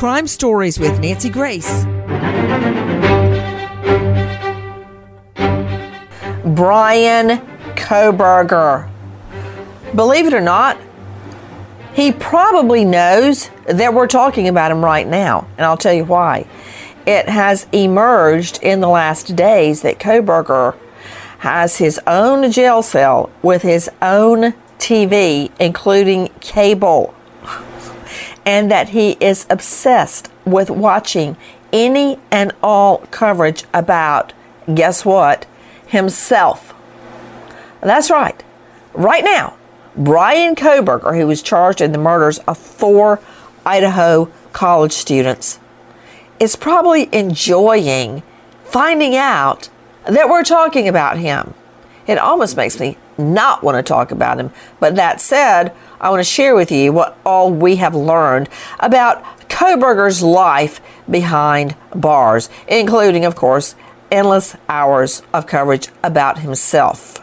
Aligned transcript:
Crime 0.00 0.26
Stories 0.26 0.78
with 0.78 0.98
Nancy 0.98 1.28
Grace. 1.28 1.84
Bryan 6.54 7.36
Kohberger. 7.76 8.88
Believe 9.94 10.26
it 10.26 10.32
or 10.32 10.40
not, 10.40 10.78
he 11.92 12.12
probably 12.12 12.82
knows 12.82 13.50
that 13.66 13.92
we're 13.92 14.06
talking 14.06 14.48
about 14.48 14.70
him 14.70 14.82
right 14.82 15.06
now, 15.06 15.46
and 15.58 15.66
I'll 15.66 15.76
tell 15.76 15.92
you 15.92 16.06
why. 16.06 16.46
It 17.04 17.28
has 17.28 17.66
emerged 17.70 18.62
in 18.62 18.80
the 18.80 18.88
last 18.88 19.36
days 19.36 19.82
that 19.82 19.98
Kohberger 19.98 20.78
has 21.40 21.76
his 21.76 22.00
own 22.06 22.50
jail 22.50 22.80
cell 22.80 23.28
with 23.42 23.60
his 23.60 23.90
own 24.00 24.54
TV, 24.78 25.50
including 25.60 26.28
cable, 26.40 27.14
and 28.44 28.70
that 28.70 28.90
he 28.90 29.12
is 29.20 29.46
obsessed 29.50 30.30
with 30.44 30.70
watching 30.70 31.36
any 31.72 32.18
and 32.30 32.52
all 32.62 32.98
coverage 33.10 33.64
about, 33.72 34.32
guess 34.74 35.04
what, 35.04 35.46
himself. 35.86 36.74
That's 37.80 38.10
right. 38.10 38.42
Right 38.94 39.24
now, 39.24 39.56
Bryan 39.96 40.54
Kohberger, 40.54 41.16
who 41.16 41.26
was 41.26 41.42
charged 41.42 41.80
in 41.80 41.92
the 41.92 41.98
murders 41.98 42.38
of 42.40 42.58
four 42.58 43.20
Idaho 43.64 44.30
college 44.52 44.92
students, 44.92 45.58
is 46.38 46.56
probably 46.56 47.08
enjoying 47.12 48.22
finding 48.64 49.16
out 49.16 49.68
that 50.06 50.28
we're 50.28 50.44
talking 50.44 50.88
about 50.88 51.18
him. 51.18 51.54
It 52.06 52.18
almost 52.18 52.56
makes 52.56 52.80
me 52.80 52.96
not 53.18 53.62
want 53.62 53.76
to 53.76 53.82
talk 53.82 54.10
about 54.10 54.38
him. 54.38 54.50
But 54.78 54.96
that 54.96 55.20
said, 55.20 55.74
I 56.00 56.10
want 56.10 56.20
to 56.20 56.24
share 56.24 56.54
with 56.54 56.72
you 56.72 56.92
what 56.92 57.18
all 57.26 57.52
we 57.52 57.76
have 57.76 57.94
learned 57.94 58.48
about 58.78 59.22
Kohberger's 59.48 60.22
life 60.22 60.80
behind 61.10 61.76
bars, 61.94 62.48
including, 62.66 63.24
of 63.24 63.36
course, 63.36 63.74
endless 64.10 64.56
hours 64.68 65.22
of 65.32 65.46
coverage 65.46 65.88
about 66.02 66.38
himself. 66.38 67.18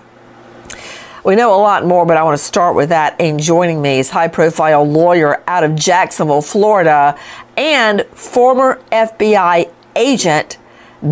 We 1.24 1.36
know 1.36 1.54
a 1.54 1.60
lot 1.60 1.86
more, 1.86 2.06
but 2.06 2.16
I 2.16 2.24
want 2.24 2.38
to 2.38 2.44
start 2.44 2.76
with 2.76 2.90
that. 2.90 3.20
And 3.20 3.40
joining 3.40 3.82
me 3.82 4.00
is 4.00 4.12
high 4.12 4.30
profile 4.30 4.90
lawyer 4.90 5.44
out 5.48 5.64
of 5.64 5.76
Jacksonville, 5.76 6.42
Florida, 6.42 7.18
and 7.58 8.04
former 8.14 8.82
FBI 8.92 9.70
agent 9.96 10.58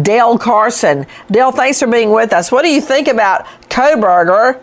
Dale 0.01 0.37
Carson. 0.37 1.05
Dale, 1.29 1.51
thanks 1.51 1.79
for 1.79 1.87
being 1.87 2.11
with 2.11 2.31
us. 2.33 2.51
What 2.51 2.61
do 2.61 2.69
you 2.69 2.81
think 2.81 3.07
about 3.07 3.45
Kohberger 3.69 4.61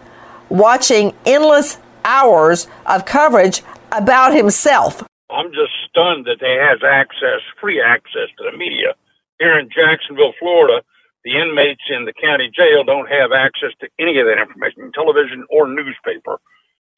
watching 0.49 1.15
endless 1.27 1.79
hours 2.05 2.69
of 2.87 3.05
coverage 3.05 3.63
about 3.91 4.35
himself? 4.35 5.03
I'm 5.31 5.51
just 5.51 5.73
stunned 5.89 6.27
that 6.27 6.39
he 6.41 6.57
has 6.61 6.81
access, 6.85 7.41
free 7.61 7.81
access 7.81 8.29
to 8.39 8.51
the 8.51 8.57
media 8.57 8.95
here 9.39 9.59
in 9.59 9.69
Jacksonville, 9.71 10.35
Florida 10.39 10.83
the 11.25 11.39
inmates 11.39 11.83
in 11.89 12.05
the 12.05 12.13
county 12.13 12.51
jail 12.51 12.83
don't 12.83 13.07
have 13.07 13.31
access 13.31 13.71
to 13.81 13.89
any 13.99 14.19
of 14.19 14.27
that 14.27 14.43
information, 14.43 14.91
television 14.93 15.47
or 15.51 15.69
newspaper. 15.69 16.39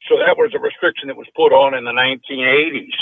So 0.09 0.17
that 0.17 0.37
was 0.37 0.53
a 0.55 0.61
restriction 0.61 1.09
that 1.09 1.17
was 1.17 1.29
put 1.37 1.53
on 1.53 1.77
in 1.77 1.85
the 1.85 1.93
1980s. 1.93 2.97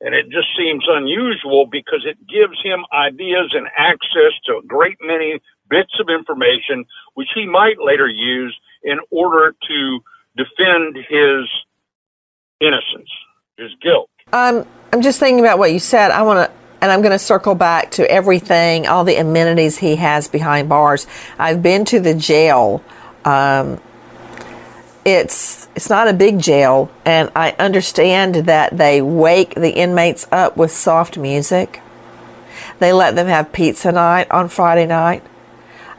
And 0.00 0.14
it 0.14 0.26
just 0.30 0.50
seems 0.58 0.84
unusual 0.88 1.66
because 1.66 2.04
it 2.04 2.18
gives 2.26 2.58
him 2.62 2.84
ideas 2.92 3.54
and 3.54 3.70
access 3.78 4.34
to 4.46 4.58
a 4.58 4.66
great 4.66 4.98
many 5.00 5.40
bits 5.70 5.94
of 5.98 6.10
information, 6.10 6.84
which 7.14 7.30
he 7.34 7.46
might 7.46 7.78
later 7.78 8.08
use 8.08 8.54
in 8.82 8.98
order 9.10 9.54
to 9.68 10.00
defend 10.36 10.96
his 10.96 11.48
innocence, 12.60 13.10
his 13.56 13.70
guilt. 13.80 14.08
Um, 14.32 14.66
I'm 14.92 15.02
just 15.02 15.20
thinking 15.20 15.40
about 15.40 15.58
what 15.58 15.72
you 15.72 15.78
said. 15.78 16.10
I 16.10 16.22
want 16.22 16.48
to 16.48 16.56
and 16.84 16.92
I'm 16.92 17.00
going 17.00 17.12
to 17.12 17.18
circle 17.18 17.54
back 17.54 17.92
to 17.92 18.10
everything, 18.10 18.86
all 18.86 19.04
the 19.04 19.16
amenities 19.16 19.78
he 19.78 19.96
has 19.96 20.28
behind 20.28 20.68
bars. 20.68 21.06
I've 21.38 21.62
been 21.62 21.86
to 21.86 21.98
the 21.98 22.12
jail. 22.12 22.84
Um, 23.24 23.80
it's 25.02 25.66
it's 25.74 25.88
not 25.88 26.08
a 26.08 26.12
big 26.12 26.40
jail, 26.40 26.90
and 27.06 27.32
I 27.34 27.52
understand 27.58 28.34
that 28.34 28.76
they 28.76 29.00
wake 29.00 29.54
the 29.54 29.70
inmates 29.70 30.26
up 30.30 30.58
with 30.58 30.70
soft 30.72 31.16
music. 31.16 31.80
They 32.80 32.92
let 32.92 33.16
them 33.16 33.28
have 33.28 33.50
pizza 33.50 33.90
night 33.90 34.30
on 34.30 34.50
Friday 34.50 34.84
night. 34.84 35.22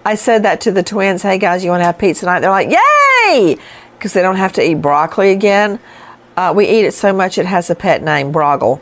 I 0.06 0.14
said 0.14 0.44
that 0.44 0.62
to 0.62 0.72
the 0.72 0.84
twins. 0.84 1.24
Hey 1.24 1.40
guys, 1.40 1.64
you 1.64 1.72
want 1.72 1.82
to 1.82 1.86
have 1.86 1.98
pizza 1.98 2.28
night? 2.28 2.42
They're 2.42 2.52
like, 2.52 2.70
yay! 2.70 3.58
Because 4.06 4.14
they 4.14 4.22
don't 4.22 4.36
have 4.36 4.54
to 4.54 4.64
eat 4.64 4.76
broccoli 4.76 5.32
again. 5.32 5.80
Uh, 6.38 6.54
we 6.56 6.68
eat 6.70 6.86
it 6.86 6.92
so 6.94 7.12
much 7.12 7.40
it 7.40 7.48
has 7.48 7.72
a 7.72 7.76
pet 7.76 8.04
name, 8.04 8.32
Broggle. 8.32 8.80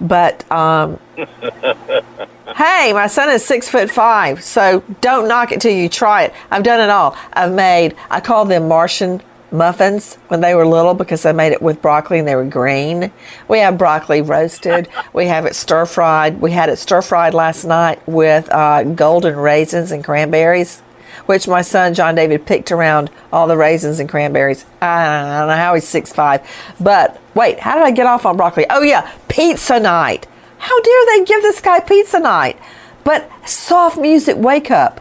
But 0.00 0.50
um, 0.50 0.98
hey, 1.18 2.94
my 2.94 3.06
son 3.06 3.28
is 3.28 3.44
six 3.44 3.68
foot 3.68 3.90
five, 3.90 4.42
so 4.42 4.82
don't 5.02 5.28
knock 5.28 5.52
it 5.52 5.60
till 5.60 5.76
you 5.76 5.90
try 5.90 6.22
it. 6.22 6.34
I've 6.50 6.62
done 6.62 6.80
it 6.80 6.88
all. 6.88 7.14
I've 7.34 7.52
made, 7.52 7.94
I 8.08 8.20
call 8.20 8.46
them 8.46 8.66
Martian 8.66 9.20
muffins 9.52 10.14
when 10.28 10.40
they 10.40 10.54
were 10.54 10.66
little 10.66 10.94
because 10.94 11.26
I 11.26 11.32
made 11.32 11.52
it 11.52 11.60
with 11.60 11.82
broccoli 11.82 12.18
and 12.18 12.26
they 12.26 12.34
were 12.34 12.46
green. 12.46 13.12
We 13.48 13.58
have 13.58 13.76
broccoli 13.76 14.22
roasted. 14.22 14.88
we 15.12 15.26
have 15.26 15.44
it 15.44 15.54
stir 15.56 15.84
fried. 15.84 16.40
We 16.40 16.52
had 16.52 16.70
it 16.70 16.78
stir 16.78 17.02
fried 17.02 17.34
last 17.34 17.66
night 17.66 18.00
with 18.08 18.50
uh, 18.50 18.84
golden 18.84 19.36
raisins 19.36 19.92
and 19.92 20.02
cranberries 20.02 20.80
which 21.26 21.48
my 21.48 21.62
son 21.62 21.94
John 21.94 22.14
David 22.14 22.46
picked 22.46 22.72
around 22.72 23.10
all 23.32 23.46
the 23.46 23.56
raisins 23.56 23.98
and 23.98 24.08
cranberries. 24.08 24.64
I 24.80 25.38
don't 25.38 25.48
know 25.48 25.56
how 25.56 25.74
he's 25.74 25.88
six 25.88 26.12
five, 26.12 26.46
but 26.80 27.20
wait, 27.34 27.60
how 27.60 27.74
did 27.74 27.84
I 27.84 27.90
get 27.90 28.06
off 28.06 28.26
on 28.26 28.36
broccoli? 28.36 28.66
Oh 28.70 28.82
yeah, 28.82 29.10
pizza 29.28 29.80
night. 29.80 30.26
How 30.58 30.80
dare 30.80 31.06
they 31.06 31.24
give 31.24 31.42
this 31.42 31.60
guy 31.60 31.80
pizza 31.80 32.18
night? 32.18 32.58
But 33.04 33.30
soft 33.46 33.98
music 33.98 34.36
wake 34.38 34.70
up. 34.70 35.00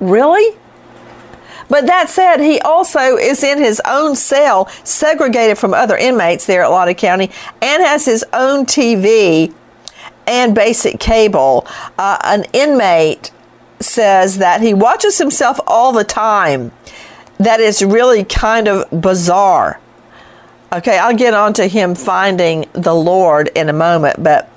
Really? 0.00 0.56
But 1.68 1.86
that 1.86 2.08
said, 2.08 2.40
he 2.40 2.60
also 2.60 3.16
is 3.16 3.42
in 3.42 3.58
his 3.58 3.80
own 3.86 4.16
cell, 4.16 4.68
segregated 4.84 5.58
from 5.58 5.74
other 5.74 5.96
inmates 5.96 6.46
there 6.46 6.62
at 6.62 6.70
Latah 6.70 6.96
County, 6.96 7.30
and 7.62 7.82
has 7.82 8.04
his 8.04 8.24
own 8.32 8.66
TV 8.66 9.52
and 10.26 10.54
basic 10.54 11.00
cable. 11.00 11.66
Uh, 11.98 12.18
an 12.24 12.44
inmate 12.52 13.30
says 13.84 14.38
that 14.38 14.60
he 14.60 14.74
watches 14.74 15.18
himself 15.18 15.60
all 15.66 15.92
the 15.92 16.04
time. 16.04 16.72
That 17.38 17.60
is 17.60 17.82
really 17.82 18.24
kind 18.24 18.68
of 18.68 19.00
bizarre. 19.00 19.78
Okay, 20.72 20.98
I'll 20.98 21.16
get 21.16 21.34
on 21.34 21.52
to 21.54 21.66
him 21.68 21.94
finding 21.94 22.66
the 22.72 22.94
Lord 22.94 23.50
in 23.54 23.68
a 23.68 23.72
moment, 23.72 24.22
but 24.22 24.50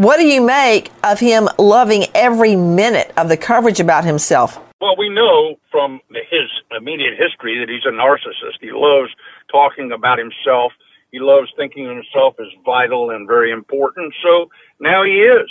What 0.00 0.16
do 0.16 0.24
you 0.26 0.40
make 0.40 0.90
of 1.04 1.20
him 1.20 1.46
loving 1.58 2.06
every 2.14 2.56
minute 2.56 3.12
of 3.18 3.28
the 3.28 3.36
coverage 3.36 3.80
about 3.80 4.04
himself? 4.04 4.58
Well, 4.80 4.96
we 4.96 5.10
know 5.10 5.56
from 5.70 6.00
his 6.08 6.48
immediate 6.74 7.18
history 7.18 7.58
that 7.58 7.68
he's 7.68 7.84
a 7.84 7.92
narcissist. 7.92 8.62
He 8.62 8.70
loves 8.72 9.10
talking 9.52 9.92
about 9.92 10.18
himself. 10.18 10.72
He 11.12 11.18
loves 11.18 11.52
thinking 11.54 11.86
of 11.86 11.96
himself 11.96 12.36
as 12.40 12.46
vital 12.64 13.10
and 13.10 13.26
very 13.26 13.50
important. 13.50 14.14
So 14.22 14.48
now 14.78 15.04
he 15.04 15.20
is, 15.20 15.50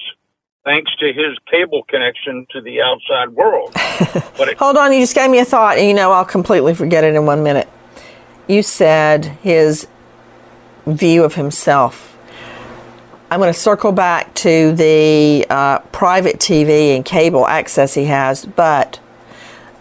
thanks 0.64 0.96
to 0.98 1.08
his 1.08 1.38
cable 1.50 1.84
connection 1.88 2.46
to 2.52 2.62
the 2.62 2.82
outside 2.82 3.30
world. 3.30 3.74
It, 4.42 4.58
Hold 4.58 4.78
on, 4.78 4.94
you 4.94 5.02
just 5.02 5.16
gave 5.16 5.30
me 5.30 5.40
a 5.40 5.46
thought, 5.46 5.78
and 5.78 5.86
you 5.86 5.94
know 5.94 6.14
I'll 6.14 6.24
completely 6.24 6.74
forget 6.74 7.04
it 7.04 7.14
in 7.14 7.26
one 7.26 7.44
minute. 7.44 7.68
You 8.48 8.64
said 8.64 9.26
his 9.26 9.86
view 10.88 11.26
of 11.26 11.36
himself. 11.36 12.18
I'm 13.30 13.42
going 13.42 13.52
to 13.52 13.60
circle 13.60 13.92
back 13.92 14.34
to 14.36 14.72
the 14.72 15.46
uh, 15.50 15.80
private 15.92 16.38
TV 16.38 16.96
and 16.96 17.04
cable 17.04 17.46
access 17.46 17.94
he 17.94 18.06
has, 18.06 18.46
but 18.46 19.02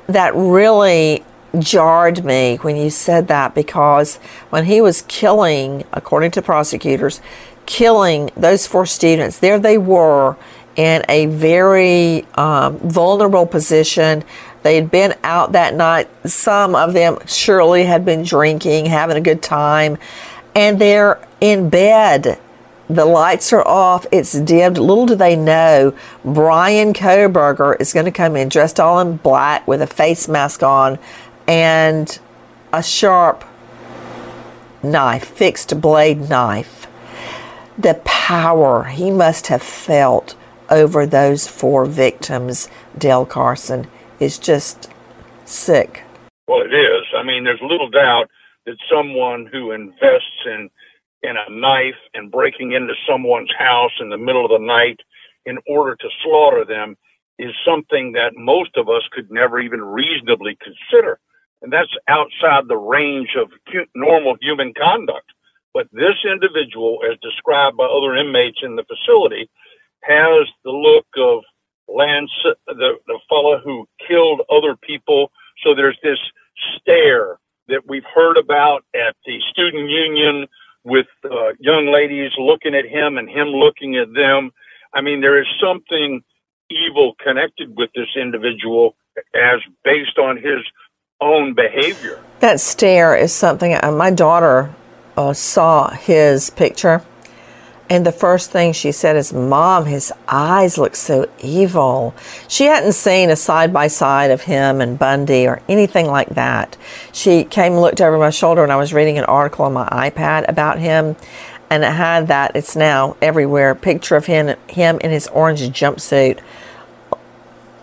that 0.09 0.35
really 0.35 1.25
jarred 1.59 2.25
me 2.25 2.57
when 2.63 2.77
you 2.77 2.91
said 2.91 3.29
that 3.29 3.55
because 3.55 4.17
when 4.51 4.65
he 4.65 4.81
was 4.81 5.03
killing, 5.03 5.85
according 5.93 6.33
to 6.33 6.43
prosecutors, 6.43 7.21
killing 7.65 8.31
those 8.37 8.67
four 8.67 8.87
students, 8.87 9.39
there 9.39 9.59
they 9.59 9.79
were 9.79 10.37
in 10.79 11.05
a 11.09 11.27
very 11.27 12.25
um, 12.37 12.79
vulnerable 12.79 13.45
position. 13.45 14.23
They 14.63 14.77
had 14.77 14.93
been 14.93 15.13
out 15.25 15.53
that 15.53 15.75
night. 15.75 16.09
Some 16.25 16.77
of 16.77 16.93
them 16.93 17.19
surely 17.27 17.85
had 17.85 18.05
been 18.05 18.23
drinking, 18.23 18.87
having 18.87 19.17
a 19.17 19.21
good 19.21 19.43
time, 19.43 19.99
and 20.55 20.81
they're 20.81 21.21
in 21.41 21.69
bed. 21.69 22.39
The 22.89 23.05
lights 23.05 23.53
are 23.53 23.67
off, 23.67 24.07
it's 24.13 24.33
dimmed. 24.33 24.79
Little 24.79 25.05
do 25.05 25.17
they 25.17 25.35
know, 25.35 25.95
Bryan 26.25 26.95
Kohberger 26.95 27.79
is 27.81 27.93
going 27.93 28.07
to 28.07 28.13
come 28.13 28.37
in 28.37 28.49
dressed 28.49 28.79
all 28.79 29.01
in 29.01 29.17
black 29.17 29.67
with 29.67 29.83
a 29.83 29.87
face 29.87 30.29
mask 30.29 30.63
on 30.63 30.99
and 31.49 32.19
a 32.73 32.83
sharp 32.83 33.45
knife, 34.83 35.25
fixed 35.25 35.81
blade 35.81 36.31
knife. 36.31 36.87
The 37.77 37.95
power 38.05 38.85
he 38.85 39.11
must 39.11 39.49
have 39.49 39.63
felt 39.63 40.37
over 40.71 41.07
those 41.07 41.47
four 41.47 41.87
victims, 41.87 42.69
Dale 42.97 43.27
Carson, 43.27 43.87
is 44.21 44.39
just 44.39 44.91
sick. 45.45 46.03
Well, 46.47 46.63
it 46.63 46.75
is. 46.75 47.05
I 47.17 47.23
mean, 47.23 47.45
there's 47.45 47.61
little 47.63 47.91
doubt 47.91 48.31
that 48.67 48.77
someone 48.91 49.49
who 49.51 49.73
invests 49.73 50.45
in 50.47 50.71
in 51.23 51.35
a 51.37 51.51
knife 51.51 51.99
and 52.15 52.31
breaking 52.31 52.73
into 52.73 52.95
someone's 53.09 53.53
house 53.59 53.91
in 54.01 54.09
the 54.09 54.19
middle 54.19 54.45
of 54.45 54.61
the 54.61 54.65
night 54.65 55.01
in 55.47 55.59
order 55.67 55.97
to 55.97 56.09
slaughter 56.23 56.65
them 56.65 56.97
is 57.39 57.51
something 57.67 58.13
that 58.13 58.37
most 58.37 58.71
of 58.77 58.89
us 58.89 59.03
could 59.13 59.31
never 59.31 59.59
even 59.61 59.81
reasonably 59.81 60.57
consider. 60.63 61.19
And 61.63 61.73
that's 61.73 61.95
outside 62.09 62.69
the 62.69 62.77
range 62.77 63.31
of 63.37 63.51
normal 63.95 64.37
human 64.41 64.73
conduct. 64.75 65.27
But 65.75 65.89
this 65.93 66.25
individual, 66.25 67.01
as 67.11 67.19
described 67.21 67.77
by 67.77 67.85
other 67.85 68.17
inmates 68.17 68.59
in 68.63 68.77
the 68.77 68.85
facility, 68.85 69.51
has 70.03 70.49
the 70.65 70.71
look 70.71 71.07
of 71.17 71.45
Lance, 71.89 72.31
the, 72.67 72.99
the 73.07 73.19
fellow 73.29 73.61
who 73.63 73.87
killed 74.07 74.43
other 74.51 74.77
people. 74.77 75.31
So 75.65 75.75
there's 75.75 75.99
this 76.03 76.19
stare 76.77 77.39
that 77.69 77.83
we've 77.87 78.05
heard 78.15 78.37
about 78.37 78.85
at 78.95 79.17
the 79.27 79.39
student 79.51 79.89
union 79.89 80.47
with 80.85 81.07
uh, 81.25 81.53
young 81.59 81.91
ladies 81.93 82.31
looking 82.39 82.75
at 82.75 82.87
him 82.87 83.19
and 83.19 83.29
him 83.29 83.49
looking 83.49 83.97
at 83.97 84.13
them. 84.15 84.51
I 84.95 85.01
mean, 85.01 85.21
there 85.21 85.41
is 85.41 85.47
something 85.61 86.23
evil 86.71 87.15
connected 87.23 87.77
with 87.77 87.91
this 87.95 88.09
individual 88.17 88.97
as 89.35 89.61
based 89.85 90.19
on 90.19 90.37
his 90.37 90.61
own 91.21 91.55
behavior. 91.55 92.23
That 92.41 92.61
stare 92.61 93.17
is 93.17 93.33
something 93.33 93.75
uh, 93.75 93.91
my 93.91 94.11
daughter 94.11 94.75
uh, 95.17 95.33
saw 95.33 95.91
his 95.91 96.51
picture 96.51 97.03
and 97.91 98.05
the 98.05 98.13
first 98.13 98.51
thing 98.51 98.73
she 98.75 98.93
said 98.93 99.17
is, 99.17 99.33
Mom, 99.33 99.87
his 99.87 100.13
eyes 100.29 100.77
look 100.77 100.95
so 100.95 101.29
evil. 101.41 102.15
She 102.47 102.65
hadn't 102.65 102.93
seen 102.93 103.31
a 103.31 103.37
side 103.37 103.73
by 103.73 103.87
side 103.87 104.31
of 104.31 104.43
him 104.43 104.83
and 104.83 104.99
Bundy 104.99 105.47
or 105.47 105.63
anything 105.69 106.07
like 106.07 106.29
that. 106.31 106.77
She 107.13 107.45
came 107.45 107.73
and 107.73 107.81
looked 107.81 108.03
over 108.03 108.19
my 108.19 108.29
shoulder 108.29 108.63
and 108.63 108.71
I 108.71 108.77
was 108.77 108.93
reading 108.93 109.17
an 109.17 109.25
article 109.25 109.65
on 109.65 109.73
my 109.73 109.89
iPad 109.89 110.47
about 110.49 110.79
him. 110.79 111.17
And 111.71 111.83
it 111.83 111.93
had 111.93 112.29
that, 112.29 112.53
it's 112.55 112.77
now 112.77 113.17
everywhere, 113.23 113.75
picture 113.75 114.17
of 114.17 114.27
him, 114.27 114.55
him 114.69 114.99
in 115.01 115.11
his 115.11 115.27
orange 115.29 115.61
jumpsuit 115.61 116.41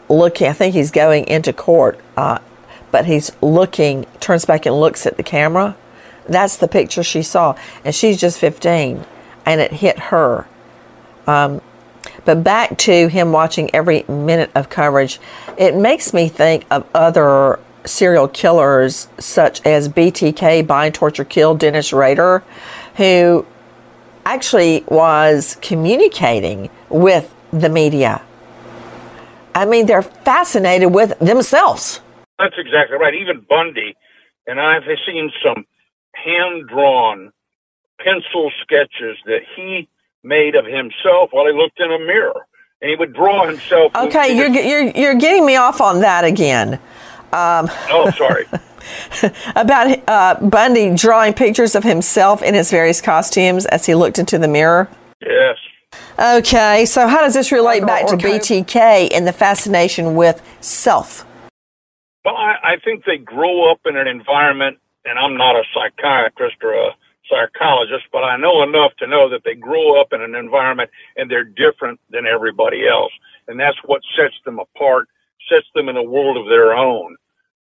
looking. 0.07 0.47
I 0.47 0.53
think 0.53 0.75
he's 0.75 0.91
going 0.91 1.25
into 1.25 1.51
court, 1.51 1.99
uh, 2.15 2.39
but 2.91 3.05
he's 3.05 3.31
looking, 3.41 4.05
turns 4.19 4.45
back 4.45 4.67
and 4.67 4.79
looks 4.79 5.07
at 5.07 5.17
the 5.17 5.23
camera. 5.23 5.75
That's 6.27 6.57
the 6.57 6.67
picture 6.67 7.03
she 7.03 7.23
saw. 7.23 7.55
And 7.83 7.93
she's 7.93 8.19
just 8.19 8.39
15 8.39 9.05
and 9.45 9.61
it 9.61 9.71
hit 9.71 9.97
her. 9.99 10.47
Um, 11.27 11.61
but 12.23 12.43
back 12.43 12.77
to 12.79 13.07
him 13.07 13.31
watching 13.31 13.73
every 13.73 14.03
minute 14.07 14.51
of 14.55 14.69
coverage, 14.69 15.19
it 15.57 15.75
makes 15.75 16.13
me 16.13 16.27
think 16.27 16.65
of 16.71 16.87
other 16.93 17.59
serial 17.85 18.27
killers 18.27 19.07
such 19.19 19.65
as 19.65 19.89
BTK, 19.89 20.65
Bind, 20.65 20.95
Torture, 20.95 21.23
Kill, 21.23 21.55
Dennis 21.55 21.93
Rader, 21.93 22.43
who 22.97 23.45
actually 24.25 24.83
was 24.87 25.57
communicating 25.61 26.69
with 26.89 27.33
the 27.51 27.69
media. 27.69 28.21
I 29.53 29.65
mean, 29.65 29.85
they're 29.85 30.01
fascinated 30.01 30.93
with 30.93 31.17
themselves. 31.19 32.01
That's 32.39 32.55
exactly 32.57 32.97
right. 32.97 33.13
Even 33.13 33.45
Bundy, 33.47 33.95
and 34.47 34.59
I've 34.59 34.83
seen 35.05 35.31
some 35.43 35.65
hand 36.13 36.67
drawn 36.67 37.31
pencil 37.99 38.51
sketches 38.61 39.17
that 39.25 39.41
he 39.55 39.87
made 40.23 40.55
of 40.55 40.65
himself 40.65 41.29
while 41.31 41.45
he 41.45 41.53
looked 41.53 41.79
in 41.79 41.91
a 41.91 41.99
mirror, 41.99 42.45
and 42.81 42.89
he 42.89 42.95
would 42.95 43.13
draw 43.13 43.47
himself. 43.47 43.95
Okay, 43.95 44.35
you're 44.35 44.47
you're 44.47 44.89
you're 44.91 45.15
getting 45.15 45.45
me 45.45 45.55
off 45.55 45.81
on 45.81 46.01
that 46.01 46.23
again. 46.23 46.79
Um, 47.31 47.69
oh, 47.89 48.11
sorry. 48.17 48.45
about 49.55 49.99
uh, 50.07 50.35
Bundy 50.47 50.95
drawing 50.95 51.33
pictures 51.33 51.75
of 51.75 51.83
himself 51.83 52.41
in 52.41 52.53
his 52.53 52.69
various 52.69 53.01
costumes 53.01 53.65
as 53.65 53.85
he 53.85 53.95
looked 53.95 54.19
into 54.19 54.37
the 54.37 54.47
mirror. 54.47 54.89
Yes. 55.21 55.57
Okay, 56.19 56.85
so 56.85 57.07
how 57.07 57.21
does 57.21 57.33
this 57.33 57.51
relate 57.51 57.85
back 57.85 58.07
to 58.07 58.15
BTK 58.15 59.09
and 59.13 59.27
the 59.27 59.33
fascination 59.33 60.15
with 60.15 60.41
self? 60.61 61.25
Well, 62.23 62.35
I, 62.35 62.55
I 62.63 62.75
think 62.83 63.05
they 63.05 63.17
grow 63.17 63.69
up 63.71 63.79
in 63.85 63.97
an 63.97 64.07
environment, 64.07 64.77
and 65.03 65.19
I'm 65.19 65.37
not 65.37 65.55
a 65.55 65.63
psychiatrist 65.73 66.55
or 66.63 66.73
a 66.73 66.91
psychologist, 67.29 68.05
but 68.11 68.23
I 68.23 68.37
know 68.37 68.63
enough 68.63 68.91
to 68.99 69.07
know 69.07 69.29
that 69.29 69.41
they 69.43 69.55
grow 69.55 69.99
up 69.99 70.13
in 70.13 70.21
an 70.21 70.35
environment 70.35 70.89
and 71.15 71.29
they're 71.29 71.43
different 71.43 71.99
than 72.09 72.25
everybody 72.25 72.87
else. 72.87 73.11
And 73.47 73.59
that's 73.59 73.77
what 73.85 74.01
sets 74.17 74.35
them 74.45 74.59
apart, 74.59 75.07
sets 75.49 75.67
them 75.75 75.89
in 75.89 75.97
a 75.97 76.03
world 76.03 76.37
of 76.37 76.47
their 76.47 76.73
own. 76.73 77.15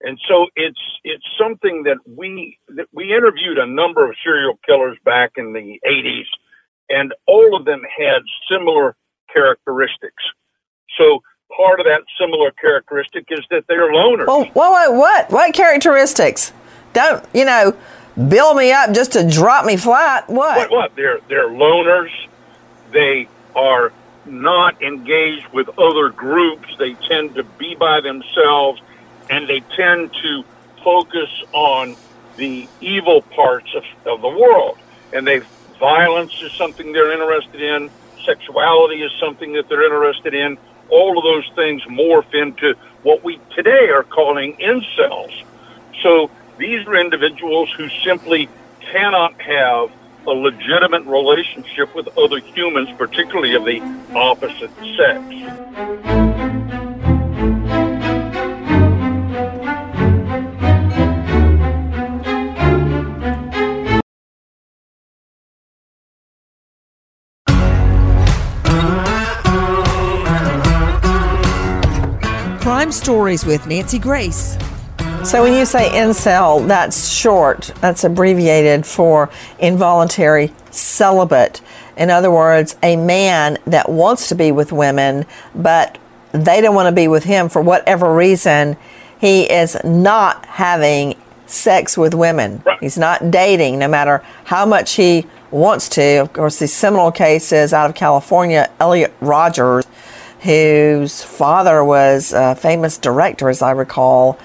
And 0.01 0.19
so 0.27 0.47
it's 0.55 0.79
it's 1.03 1.25
something 1.39 1.83
that 1.83 1.97
we 2.05 2.59
that 2.69 2.85
we 2.93 3.15
interviewed 3.15 3.57
a 3.57 3.65
number 3.65 4.07
of 4.07 4.15
serial 4.23 4.59
killers 4.65 4.97
back 5.03 5.31
in 5.37 5.53
the 5.53 5.79
80s, 5.87 6.27
and 6.89 7.15
all 7.25 7.55
of 7.55 7.65
them 7.65 7.81
had 7.97 8.21
similar 8.49 8.95
characteristics. 9.33 10.23
So 10.99 11.21
part 11.55 11.79
of 11.79 11.87
that 11.87 12.01
similar 12.19 12.51
characteristic 12.51 13.25
is 13.29 13.39
that 13.49 13.65
they're 13.67 13.91
loners. 13.91 14.25
Oh, 14.27 14.45
what, 14.53 14.93
what, 14.93 15.31
what 15.31 15.53
characteristics? 15.53 16.53
Don't 16.93 17.25
you 17.33 17.45
know? 17.45 17.75
Build 18.17 18.57
me 18.57 18.71
up 18.71 18.93
just 18.93 19.13
to 19.13 19.27
drop 19.29 19.65
me 19.65 19.77
flat. 19.77 20.27
What? 20.27 20.57
What? 20.57 20.71
What? 20.71 20.95
They're 20.95 21.19
they're 21.27 21.49
loners. 21.49 22.11
They 22.91 23.27
are 23.55 23.91
not 24.25 24.81
engaged 24.81 25.47
with 25.53 25.69
other 25.77 26.09
groups. 26.09 26.67
They 26.77 26.93
tend 26.93 27.35
to 27.35 27.43
be 27.43 27.75
by 27.75 28.01
themselves, 28.01 28.81
and 29.29 29.47
they 29.47 29.61
tend 29.75 30.13
to 30.13 30.43
focus 30.83 31.29
on 31.53 31.95
the 32.37 32.67
evil 32.81 33.21
parts 33.21 33.73
of, 33.75 33.83
of 34.05 34.21
the 34.21 34.29
world. 34.29 34.77
And 35.13 35.25
they 35.25 35.41
violence 35.79 36.33
is 36.41 36.51
something 36.53 36.91
they're 36.91 37.11
interested 37.11 37.61
in. 37.61 37.89
Sexuality 38.25 39.01
is 39.03 39.11
something 39.19 39.53
that 39.53 39.69
they're 39.69 39.83
interested 39.83 40.33
in. 40.33 40.57
All 40.89 41.17
of 41.17 41.23
those 41.23 41.49
things 41.55 41.81
morph 41.83 42.33
into 42.33 42.75
what 43.03 43.23
we 43.23 43.39
today 43.55 43.89
are 43.89 44.03
calling 44.03 44.55
incels. 44.57 45.43
So 46.01 46.29
these 46.57 46.87
are 46.87 46.95
individuals 46.95 47.71
who 47.77 47.87
simply 48.03 48.49
cannot 48.79 49.39
have 49.39 49.91
a 50.25 50.31
legitimate 50.31 51.05
relationship 51.05 51.93
with 51.93 52.07
other 52.17 52.39
humans, 52.39 52.89
particularly 52.97 53.53
of 53.53 53.63
the 53.63 53.79
opposite 54.15 54.71
sex. 54.97 55.23
Crime 72.63 72.91
Stories 72.91 73.45
with 73.45 73.65
Nancy 73.67 73.99
Grace. 73.99 74.57
So 75.23 75.43
when 75.43 75.53
you 75.53 75.65
say 75.65 75.89
incel, 75.89 76.67
that's 76.67 77.09
short, 77.09 77.73
that's 77.81 78.05
abbreviated 78.05 78.85
for 78.85 79.29
involuntary 79.59 80.53
celibate. 80.71 81.61
In 81.97 82.09
other 82.09 82.31
words, 82.31 82.77
a 82.81 82.95
man 82.95 83.57
that 83.65 83.89
wants 83.89 84.29
to 84.29 84.35
be 84.35 84.53
with 84.53 84.71
women, 84.71 85.25
but 85.53 85.97
they 86.31 86.61
don't 86.61 86.75
want 86.75 86.87
to 86.87 86.95
be 86.95 87.07
with 87.09 87.25
him 87.25 87.49
for 87.49 87.61
whatever 87.61 88.15
reason. 88.15 88.77
He 89.19 89.43
is 89.43 89.75
not 89.83 90.45
having 90.45 91.15
sex 91.45 91.97
with 91.97 92.13
women. 92.13 92.63
He's 92.79 92.97
not 92.97 93.31
dating, 93.31 93.79
no 93.79 93.87
matter 93.87 94.23
how 94.45 94.65
much 94.65 94.93
he 94.93 95.25
wants 95.51 95.89
to. 95.89 96.17
Of 96.21 96.31
course, 96.33 96.59
the 96.59 96.67
seminal 96.67 97.11
case 97.11 97.51
is 97.51 97.73
out 97.73 97.89
of 97.89 97.95
California, 97.95 98.69
Elliot 98.79 99.13
Rogers, 99.19 99.85
whose 100.41 101.23
father 101.23 101.83
was 101.83 102.31
a 102.33 102.55
famous 102.55 102.97
director, 102.97 103.49
as 103.49 103.61
I 103.61 103.71
recall 103.71 104.39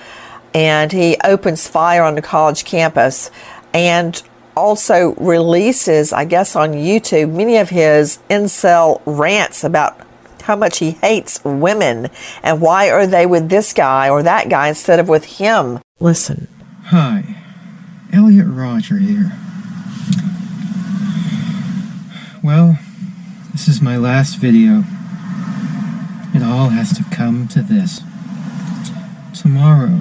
and 0.54 0.92
he 0.92 1.16
opens 1.24 1.66
fire 1.66 2.02
on 2.02 2.14
the 2.14 2.22
college 2.22 2.64
campus 2.64 3.30
and 3.72 4.22
also 4.56 5.14
releases, 5.14 6.12
I 6.12 6.24
guess, 6.24 6.54
on 6.56 6.72
YouTube 6.72 7.32
many 7.32 7.56
of 7.56 7.70
his 7.70 8.18
incel 8.28 9.00
rants 9.06 9.64
about 9.64 9.98
how 10.42 10.56
much 10.56 10.78
he 10.78 10.92
hates 10.92 11.42
women 11.44 12.08
and 12.42 12.60
why 12.60 12.90
are 12.90 13.06
they 13.06 13.26
with 13.26 13.48
this 13.48 13.72
guy 13.72 14.10
or 14.10 14.22
that 14.22 14.48
guy 14.48 14.68
instead 14.68 14.98
of 14.98 15.08
with 15.08 15.24
him. 15.24 15.78
Listen. 16.00 16.48
Hi, 16.86 17.36
Elliot 18.12 18.46
Roger 18.48 18.98
here. 18.98 19.32
Well, 22.42 22.78
this 23.52 23.68
is 23.68 23.80
my 23.80 23.96
last 23.96 24.36
video. 24.36 24.82
It 26.34 26.42
all 26.42 26.70
has 26.70 26.92
to 26.96 27.04
come 27.14 27.46
to 27.48 27.62
this. 27.62 28.00
Tomorrow, 29.40 30.00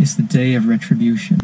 is 0.00 0.16
the 0.16 0.22
day 0.22 0.54
of 0.54 0.66
retribution. 0.66 1.38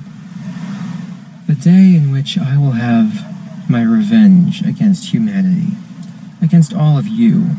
The 1.47 1.55
day 1.55 1.95
in 1.95 2.11
which 2.11 2.39
I 2.39 2.57
will 2.57 2.73
have 2.73 3.71
my 3.71 3.83
revenge 3.83 4.63
against 4.63 5.13
humanity, 5.13 5.77
against 6.41 6.73
all 6.73 6.97
of 6.97 7.07
you. 7.07 7.51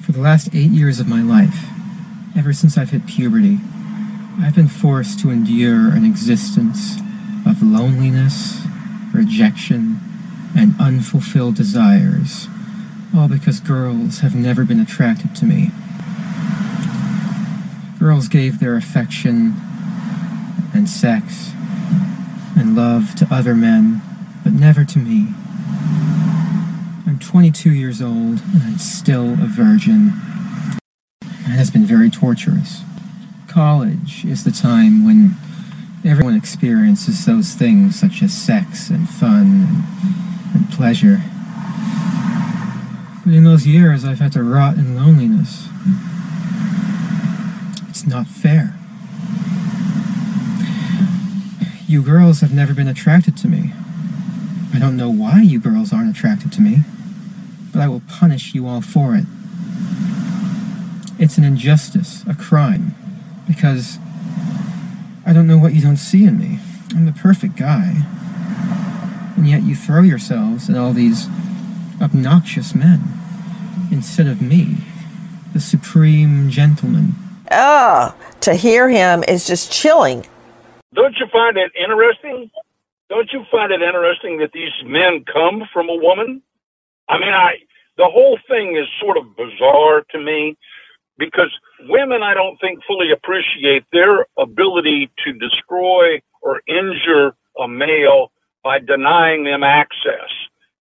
For 0.00 0.12
the 0.12 0.20
last 0.20 0.54
eight 0.54 0.70
years 0.70 1.00
of 1.00 1.06
my 1.06 1.22
life, 1.22 1.66
ever 2.34 2.54
since 2.54 2.78
I've 2.78 2.90
hit 2.90 3.06
puberty, 3.06 3.58
I've 4.40 4.54
been 4.54 4.68
forced 4.68 5.20
to 5.20 5.30
endure 5.30 5.90
an 5.90 6.06
existence 6.06 6.96
of 7.46 7.62
loneliness, 7.62 8.64
rejection, 9.12 10.00
and 10.56 10.74
unfulfilled 10.80 11.56
desires, 11.56 12.48
all 13.14 13.28
because 13.28 13.60
girls 13.60 14.20
have 14.20 14.34
never 14.34 14.64
been 14.64 14.80
attracted 14.80 15.36
to 15.36 15.44
me. 15.44 15.70
Girls 18.02 18.26
gave 18.26 18.58
their 18.58 18.74
affection 18.74 19.54
and 20.74 20.88
sex 20.88 21.52
and 22.58 22.74
love 22.74 23.14
to 23.14 23.28
other 23.30 23.54
men, 23.54 24.02
but 24.42 24.52
never 24.52 24.84
to 24.84 24.98
me. 24.98 25.28
I'm 27.06 27.20
22 27.20 27.70
years 27.70 28.02
old 28.02 28.40
and 28.40 28.62
I'm 28.64 28.78
still 28.78 29.34
a 29.34 29.46
virgin. 29.46 30.14
It 31.22 31.54
has 31.54 31.70
been 31.70 31.86
very 31.86 32.10
torturous. 32.10 32.80
College 33.46 34.24
is 34.24 34.42
the 34.42 34.50
time 34.50 35.04
when 35.04 35.36
everyone 36.04 36.34
experiences 36.34 37.24
those 37.24 37.52
things 37.52 38.00
such 38.00 38.20
as 38.20 38.36
sex 38.36 38.90
and 38.90 39.08
fun 39.08 39.84
and, 40.52 40.56
and 40.56 40.72
pleasure. 40.72 41.22
But 43.24 43.32
in 43.32 43.44
those 43.44 43.64
years, 43.64 44.04
I've 44.04 44.18
had 44.18 44.32
to 44.32 44.42
rot 44.42 44.76
in 44.76 44.96
loneliness. 44.96 45.68
Not 48.12 48.26
fair. 48.26 48.74
You 51.88 52.02
girls 52.02 52.42
have 52.42 52.52
never 52.52 52.74
been 52.74 52.86
attracted 52.86 53.38
to 53.38 53.48
me. 53.48 53.72
I 54.74 54.78
don't 54.78 54.98
know 54.98 55.08
why 55.08 55.40
you 55.40 55.58
girls 55.58 55.94
aren't 55.94 56.14
attracted 56.14 56.52
to 56.52 56.60
me, 56.60 56.80
but 57.72 57.80
I 57.80 57.88
will 57.88 58.02
punish 58.06 58.54
you 58.54 58.66
all 58.66 58.82
for 58.82 59.14
it. 59.14 59.24
It's 61.18 61.38
an 61.38 61.44
injustice, 61.44 62.22
a 62.28 62.34
crime, 62.34 62.94
because 63.48 63.98
I 65.24 65.32
don't 65.32 65.46
know 65.46 65.56
what 65.56 65.72
you 65.72 65.80
don't 65.80 65.96
see 65.96 66.24
in 66.24 66.38
me. 66.38 66.58
I'm 66.94 67.06
the 67.06 67.12
perfect 67.12 67.56
guy. 67.56 68.04
And 69.38 69.48
yet 69.48 69.62
you 69.62 69.74
throw 69.74 70.02
yourselves 70.02 70.68
at 70.68 70.76
all 70.76 70.92
these 70.92 71.28
obnoxious 71.98 72.74
men 72.74 73.00
instead 73.90 74.26
of 74.26 74.42
me, 74.42 74.76
the 75.54 75.60
supreme 75.60 76.50
gentleman 76.50 77.14
ah, 77.52 78.14
to 78.40 78.54
hear 78.54 78.88
him 78.88 79.24
is 79.28 79.46
just 79.46 79.72
chilling. 79.72 80.26
Don't 80.94 81.16
you 81.18 81.26
find 81.32 81.56
it 81.56 81.72
interesting? 81.76 82.50
Don't 83.08 83.32
you 83.32 83.44
find 83.50 83.72
it 83.72 83.82
interesting 83.82 84.38
that 84.38 84.52
these 84.52 84.72
men 84.84 85.24
come 85.30 85.64
from 85.72 85.88
a 85.88 85.94
woman? 85.94 86.42
I 87.08 87.18
mean, 87.18 87.32
I 87.32 87.58
the 87.98 88.08
whole 88.08 88.38
thing 88.48 88.76
is 88.76 88.86
sort 89.00 89.16
of 89.16 89.36
bizarre 89.36 90.02
to 90.10 90.18
me 90.18 90.56
because 91.18 91.50
women, 91.88 92.22
I 92.22 92.34
don't 92.34 92.58
think, 92.60 92.80
fully 92.86 93.12
appreciate 93.12 93.84
their 93.92 94.26
ability 94.38 95.10
to 95.24 95.32
destroy 95.32 96.20
or 96.40 96.62
injure 96.66 97.34
a 97.60 97.68
male 97.68 98.32
by 98.64 98.78
denying 98.78 99.44
them 99.44 99.62
access. 99.62 100.30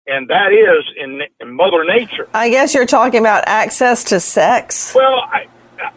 And 0.08 0.28
that 0.30 0.52
is 0.52 0.84
in, 0.98 1.22
in 1.40 1.54
Mother 1.54 1.84
Nature. 1.84 2.28
I 2.34 2.50
guess 2.50 2.74
you're 2.74 2.86
talking 2.86 3.20
about 3.20 3.44
access 3.48 4.04
to 4.06 4.20
sex. 4.20 4.94
Well, 4.96 5.22
I, 5.22 5.48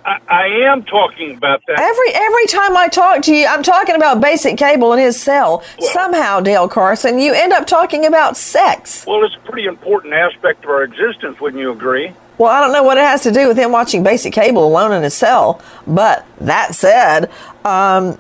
I, 0.05 0.19
I, 0.29 0.47
am 0.67 0.83
talking 0.85 1.37
about 1.37 1.63
that. 1.67 1.79
Every 1.79 2.15
every 2.15 2.47
time 2.47 2.77
I 2.77 2.89
talk 2.89 3.23
to 3.23 3.35
you, 3.35 3.47
I'm 3.47 3.63
talking 3.63 3.95
about 3.95 4.21
basic 4.21 4.57
cable 4.57 4.93
in 4.93 4.99
his 4.99 5.21
cell. 5.21 5.63
Well, 5.79 5.91
Somehow, 5.91 6.41
Dale 6.41 6.69
Carson, 6.69 7.19
you 7.19 7.35
end 7.35 7.53
up 7.53 7.67
talking 7.67 8.07
about 8.07 8.37
sex. 8.37 9.05
Well, 9.07 9.25
it's 9.25 9.35
a 9.35 9.41
pretty 9.41 9.67
important 9.67 10.15
aspect 10.15 10.65
of 10.65 10.71
our 10.71 10.83
existence, 10.83 11.41
wouldn't 11.41 11.61
you 11.61 11.71
agree? 11.71 12.13
Well, 12.39 12.51
I 12.51 12.61
don't 12.61 12.73
know 12.73 12.83
what 12.83 12.99
it 12.99 13.03
has 13.03 13.23
to 13.23 13.33
do 13.33 13.47
with 13.47 13.57
him 13.57 13.73
watching 13.73 14.03
basic 14.03 14.33
cable 14.33 14.67
alone 14.67 14.93
in 14.93 15.03
his 15.03 15.15
cell, 15.15 15.63
but 15.87 16.27
that 16.41 16.75
said, 16.75 17.31
um, 17.65 18.19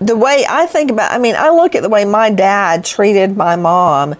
the 0.00 0.16
way 0.16 0.44
I 0.48 0.66
think 0.66 0.90
about, 0.90 1.12
I 1.12 1.18
mean, 1.18 1.36
I 1.36 1.50
look 1.50 1.74
at 1.74 1.82
the 1.82 1.88
way 1.88 2.04
my 2.04 2.30
dad 2.30 2.84
treated 2.84 3.36
my 3.36 3.56
mom. 3.56 4.14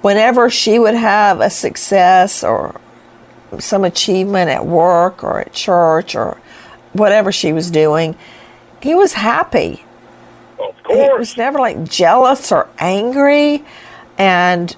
Whenever 0.00 0.50
she 0.50 0.80
would 0.80 0.94
have 0.94 1.40
a 1.40 1.48
success 1.48 2.42
or 2.42 2.80
some 3.58 3.84
achievement 3.84 4.50
at 4.50 4.66
work 4.66 5.22
or 5.22 5.40
at 5.40 5.52
church 5.52 6.14
or 6.14 6.40
whatever 6.92 7.32
she 7.32 7.52
was 7.52 7.70
doing, 7.70 8.16
he 8.82 8.94
was 8.94 9.14
happy. 9.14 9.84
Of 10.58 10.82
course. 10.82 10.98
He 10.98 11.18
was 11.18 11.36
never 11.36 11.58
like 11.58 11.84
jealous 11.84 12.52
or 12.52 12.68
angry. 12.78 13.64
And 14.18 14.74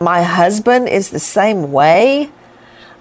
my 0.00 0.22
husband 0.22 0.88
is 0.88 1.10
the 1.10 1.18
same 1.18 1.72
way. 1.72 2.30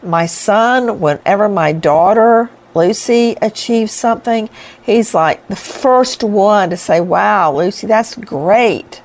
My 0.02 0.26
son, 0.26 1.00
whenever 1.00 1.48
my 1.48 1.72
daughter 1.72 2.50
Lucy 2.76 3.36
achieves 3.42 3.92
something, 3.92 4.50
he's 4.82 5.14
like 5.14 5.48
the 5.48 5.56
first 5.56 6.24
one 6.24 6.70
to 6.70 6.78
say, 6.78 7.00
Wow, 7.00 7.56
Lucy, 7.56 7.88
that's 7.88 8.16
great. 8.16 9.02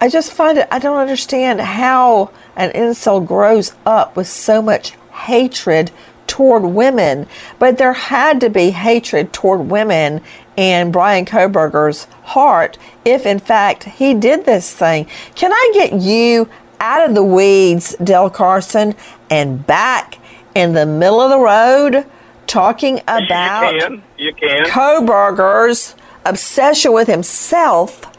I 0.00 0.08
just 0.08 0.32
find 0.32 0.58
it, 0.58 0.68
I 0.70 0.78
don't 0.78 0.98
understand 0.98 1.60
how 1.60 2.30
an 2.54 2.70
incel 2.72 3.26
grows 3.26 3.74
up 3.84 4.16
with 4.16 4.28
so 4.28 4.60
much 4.60 4.92
hatred 5.12 5.90
toward 6.26 6.64
women, 6.64 7.26
but 7.58 7.78
there 7.78 7.92
had 7.92 8.40
to 8.40 8.50
be 8.50 8.70
hatred 8.70 9.32
toward 9.32 9.70
women 9.70 10.20
in 10.56 10.90
Bryan 10.90 11.24
Kohberger's 11.24 12.04
heart 12.24 12.78
if, 13.04 13.24
in 13.24 13.38
fact, 13.38 13.84
he 13.84 14.12
did 14.14 14.44
this 14.44 14.74
thing. 14.74 15.06
Can 15.34 15.52
I 15.52 15.70
get 15.72 15.94
you 16.00 16.48
out 16.80 17.08
of 17.08 17.14
the 17.14 17.24
weeds, 17.24 17.96
Dale 18.02 18.30
Carson, 18.30 18.94
and 19.30 19.66
back 19.66 20.18
in 20.54 20.72
the 20.72 20.86
middle 20.86 21.20
of 21.20 21.30
the 21.30 21.38
road 21.38 22.06
talking 22.46 23.00
about 23.02 23.74
you 23.74 23.80
can. 23.80 24.02
You 24.18 24.34
can. 24.34 24.66
Kohberger's 24.66 25.94
obsession 26.24 26.92
with 26.92 27.08
himself 27.08 28.12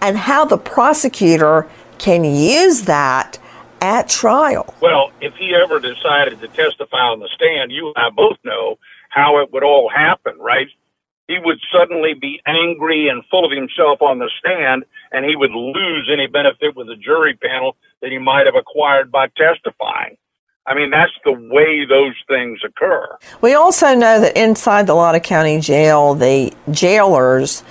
and 0.00 0.16
how 0.16 0.44
the 0.44 0.58
prosecutor 0.58 1.68
can 1.98 2.24
use 2.24 2.82
that 2.82 3.38
at 3.80 4.08
trial. 4.08 4.74
Well, 4.80 5.12
if 5.20 5.34
he 5.34 5.54
ever 5.54 5.78
decided 5.78 6.40
to 6.40 6.48
testify 6.48 6.98
on 6.98 7.20
the 7.20 7.28
stand, 7.34 7.70
you 7.70 7.92
and 7.94 7.96
I 7.96 8.10
both 8.10 8.38
know 8.44 8.78
how 9.10 9.40
it 9.40 9.52
would 9.52 9.62
all 9.62 9.88
happen, 9.88 10.38
right? 10.38 10.68
He 11.28 11.38
would 11.42 11.58
suddenly 11.72 12.14
be 12.14 12.40
angry 12.46 13.08
and 13.08 13.22
full 13.30 13.44
of 13.44 13.52
himself 13.52 14.02
on 14.02 14.18
the 14.18 14.30
stand, 14.38 14.84
and 15.12 15.24
he 15.24 15.36
would 15.36 15.52
lose 15.52 16.10
any 16.12 16.26
benefit 16.26 16.76
with 16.76 16.86
the 16.86 16.96
jury 16.96 17.34
panel 17.34 17.76
that 18.02 18.10
he 18.10 18.18
might 18.18 18.46
have 18.46 18.56
acquired 18.56 19.10
by 19.10 19.28
testifying. 19.28 20.16
I 20.66 20.74
mean, 20.74 20.90
that's 20.90 21.12
the 21.24 21.32
way 21.32 21.84
those 21.84 22.14
things 22.26 22.60
occur. 22.64 23.18
We 23.42 23.54
also 23.54 23.94
know 23.94 24.20
that 24.20 24.36
inside 24.36 24.86
the 24.86 24.94
Loudoun 24.94 25.20
County 25.20 25.60
Jail, 25.60 26.14
the 26.14 26.54
jailers 26.70 27.62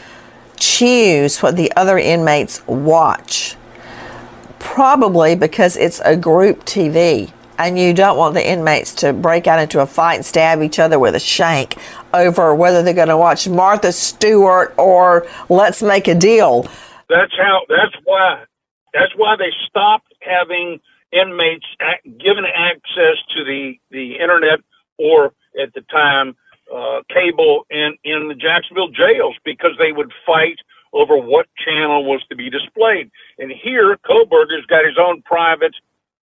choose 0.57 1.41
what 1.41 1.55
the 1.55 1.72
other 1.75 1.98
inmates 1.98 2.65
watch. 2.67 3.55
Probably 4.60 5.36
because 5.36 5.75
it's 5.77 6.01
a 6.05 6.15
group 6.17 6.65
TV. 6.65 7.31
and 7.57 7.77
you 7.77 7.93
don't 7.93 8.17
want 8.17 8.33
the 8.33 8.48
inmates 8.48 8.93
to 8.95 9.13
break 9.13 9.48
out 9.48 9.60
into 9.60 9.79
a 9.79 9.86
fight 9.86 10.15
and 10.15 10.25
stab 10.25 10.62
each 10.62 10.79
other 10.79 10.98
with 11.00 11.15
a 11.15 11.19
shank 11.19 11.77
over 12.13 12.53
whether 12.55 12.81
they're 12.81 12.93
going 12.93 13.07
to 13.10 13.17
watch 13.17 13.48
Martha 13.48 13.91
Stewart 13.91 14.74
or 14.77 15.27
Let's 15.50 15.83
Make 15.83 16.07
a 16.07 16.15
Deal. 16.15 16.63
That's 17.10 17.33
how. 17.38 17.62
That's 17.69 17.95
why. 18.05 18.43
That's 18.93 19.13
why 19.15 19.36
they 19.38 19.51
stopped 19.67 20.13
having 20.22 20.79
inmates 21.12 21.65
given 22.05 22.45
access 22.45 23.17
to 23.36 23.43
the 23.43 23.75
the 23.91 24.13
internet 24.15 24.60
or 24.98 25.33
at 25.62 25.74
the 25.74 25.81
time 25.91 26.36
uh, 26.74 27.01
cable 27.10 27.65
in 27.70 27.98
in 28.03 28.27
the 28.27 28.36
Jacksonville 28.36 28.89
jails 28.89 29.36
because 29.43 29.72
they 29.79 29.91
would 29.91 30.12
fight 30.25 30.58
over 30.93 31.17
what 31.17 31.48
channel 31.65 32.05
was 32.05 32.24
to 32.29 32.36
be 32.36 32.50
displayed. 32.50 33.10
And 33.39 33.51
here, 33.51 33.98
Kohberger's 34.05 34.65
got 34.67 34.86
his 34.86 34.98
own 35.00 35.24
private 35.24 35.74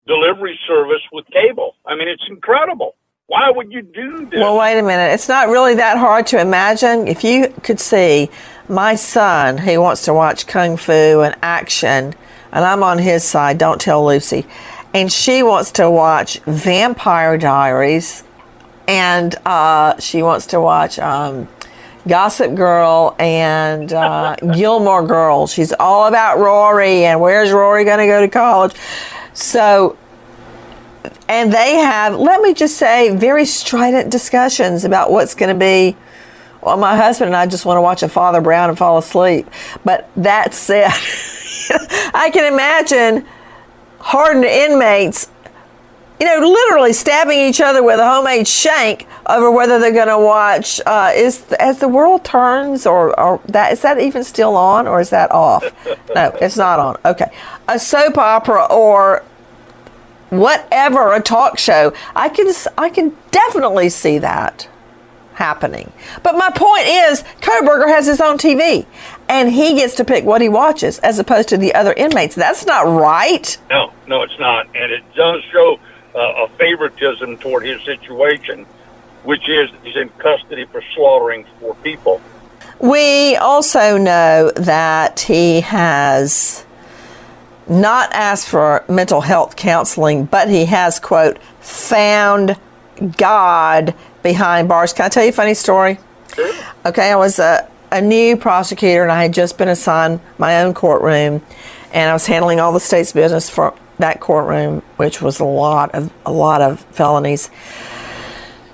delivery 0.05 0.59
service 0.67 1.01
with 1.11 1.25
cable. 1.27 1.75
I 1.85 1.95
mean, 1.95 2.07
it's 2.07 2.25
incredible. 2.29 2.95
Why 3.27 3.51
would 3.51 3.71
you 3.71 3.83
do 3.83 4.25
this? 4.25 4.39
Well, 4.39 4.57
wait 4.57 4.79
a 4.79 4.81
minute. 4.81 5.13
It's 5.13 5.29
not 5.29 5.49
really 5.49 5.75
that 5.75 5.97
hard 5.97 6.25
to 6.27 6.41
imagine. 6.41 7.07
If 7.07 7.23
you 7.23 7.49
could 7.63 7.79
see 7.79 8.29
my 8.67 8.95
son, 8.95 9.59
he 9.59 9.77
wants 9.77 10.03
to 10.05 10.13
watch 10.13 10.47
kung 10.47 10.77
fu 10.77 11.21
and 11.21 11.35
action, 11.43 12.15
and 12.51 12.65
I'm 12.65 12.81
on 12.81 12.97
his 12.97 13.23
side. 13.23 13.59
Don't 13.59 13.79
tell 13.79 14.03
Lucy. 14.03 14.47
And 14.95 15.11
she 15.11 15.43
wants 15.43 15.71
to 15.73 15.91
watch 15.91 16.39
Vampire 16.47 17.37
Diaries, 17.37 18.23
and 18.89 19.35
uh, 19.45 19.99
she 19.99 20.23
wants 20.23 20.47
to 20.47 20.59
watch 20.59 20.97
um, 20.97 21.47
Gossip 22.07 22.55
Girl 22.55 23.15
and 23.19 23.93
uh, 23.93 24.35
Gilmore 24.53 25.05
Girls. 25.05 25.53
She's 25.53 25.71
all 25.73 26.07
about 26.07 26.39
Rory 26.39 27.05
and 27.05 27.21
where's 27.21 27.51
Rory 27.51 27.85
going 27.85 27.99
to 27.99 28.07
go 28.07 28.19
to 28.19 28.27
college. 28.27 28.73
So, 29.35 29.95
and 31.27 31.53
they 31.53 31.75
have, 31.75 32.15
let 32.15 32.41
me 32.41 32.55
just 32.55 32.77
say, 32.77 33.15
very 33.15 33.45
strident 33.45 34.09
discussions 34.09 34.85
about 34.85 35.11
what's 35.11 35.35
going 35.35 35.53
to 35.53 35.59
be. 35.59 35.95
Well, 36.61 36.75
my 36.75 36.97
husband 36.97 37.27
and 37.27 37.35
I 37.35 37.45
just 37.45 37.65
want 37.65 37.77
to 37.77 37.81
watch 37.81 38.01
a 38.01 38.09
Father 38.09 38.41
Brown 38.41 38.69
and 38.69 38.77
fall 38.77 38.97
asleep. 38.97 39.47
But 39.85 40.09
that 40.17 40.55
said, 40.55 40.87
I 42.15 42.31
can 42.33 42.51
imagine 42.51 43.23
hardened 43.99 44.45
inmates 44.45 45.29
you 46.19 46.25
know, 46.25 46.47
literally 46.47 46.91
stabbing 46.91 47.39
each 47.39 47.61
other 47.61 47.81
with 47.81 47.99
a 47.99 48.07
homemade 48.07 48.47
shank 48.47 49.07
over 49.27 49.49
whether 49.49 49.79
they're 49.79 49.93
going 49.93 50.07
to 50.09 50.19
watch. 50.19 50.81
Uh, 50.85 51.11
is 51.15 51.51
as 51.53 51.79
the 51.79 51.87
world 51.87 52.25
turns, 52.25 52.85
or, 52.85 53.17
or 53.19 53.39
that 53.45 53.71
is 53.71 53.81
that 53.81 53.99
even 53.99 54.23
still 54.23 54.55
on, 54.55 54.87
or 54.87 54.99
is 54.99 55.09
that 55.11 55.31
off? 55.31 55.63
no, 56.15 56.35
it's 56.41 56.57
not 56.57 56.79
on. 56.79 56.97
Okay, 57.05 57.31
a 57.67 57.79
soap 57.79 58.17
opera 58.17 58.65
or 58.69 59.23
whatever, 60.29 61.13
a 61.13 61.21
talk 61.21 61.57
show. 61.57 61.93
I 62.15 62.29
can 62.29 62.51
I 62.77 62.89
can 62.89 63.15
definitely 63.31 63.89
see 63.89 64.17
that 64.19 64.67
happening. 65.35 65.89
But 66.21 66.33
my 66.35 66.49
point 66.53 66.85
is, 66.85 67.23
Kohberger 67.39 67.87
has 67.87 68.05
his 68.05 68.19
own 68.19 68.37
TV, 68.37 68.85
and 69.29 69.49
he 69.49 69.75
gets 69.75 69.95
to 69.95 70.03
pick 70.03 70.25
what 70.25 70.41
he 70.41 70.49
watches 70.49 70.99
as 70.99 71.17
opposed 71.17 71.47
to 71.49 71.57
the 71.57 71.73
other 71.73 71.93
inmates. 71.93 72.35
That's 72.35 72.65
not 72.65 72.81
right. 72.81 73.57
No, 73.69 73.93
no, 74.05 74.21
it's 74.23 74.37
not, 74.37 74.67
and 74.75 74.91
it 74.91 75.03
does 75.15 75.41
show 75.51 75.79
uh, 76.15 76.45
a 76.45 76.49
favoritism 76.57 77.37
toward 77.37 77.65
his 77.65 77.81
situation, 77.83 78.65
which 79.23 79.47
is 79.47 79.69
he's 79.83 79.95
in 79.95 80.09
custody 80.09 80.65
for 80.65 80.81
slaughtering 80.95 81.45
four 81.59 81.75
people. 81.75 82.21
We 82.79 83.35
also 83.35 83.97
know 83.97 84.51
that 84.55 85.19
he 85.21 85.61
has 85.61 86.65
not 87.67 88.11
asked 88.13 88.47
for 88.47 88.83
mental 88.87 89.21
health 89.21 89.55
counseling, 89.55 90.25
but 90.25 90.49
he 90.49 90.65
has, 90.65 90.99
quote, 90.99 91.39
found 91.59 92.57
God 93.17 93.93
behind 94.23 94.67
bars. 94.67 94.93
Can 94.93 95.05
I 95.05 95.09
tell 95.09 95.23
you 95.23 95.29
a 95.29 95.33
funny 95.33 95.53
story? 95.53 95.99
Sure. 96.33 96.53
Okay, 96.85 97.11
I 97.11 97.15
was 97.15 97.39
a, 97.39 97.69
a 97.91 98.01
new 98.01 98.37
prosecutor 98.37 99.03
and 99.03 99.11
I 99.11 99.23
had 99.23 99.33
just 99.33 99.57
been 99.57 99.69
assigned 99.69 100.19
my 100.37 100.61
own 100.61 100.73
courtroom 100.73 101.41
and 101.93 102.09
I 102.09 102.13
was 102.13 102.25
handling 102.25 102.59
all 102.59 102.71
the 102.71 102.79
state's 102.79 103.11
business 103.11 103.49
for 103.49 103.73
that 103.99 104.19
courtroom, 104.19 104.81
which 104.97 105.21
was 105.21 105.39
a 105.39 105.45
lot 105.45 105.93
of 105.93 106.11
a 106.25 106.31
lot 106.31 106.61
of 106.61 106.79
felonies. 106.85 107.49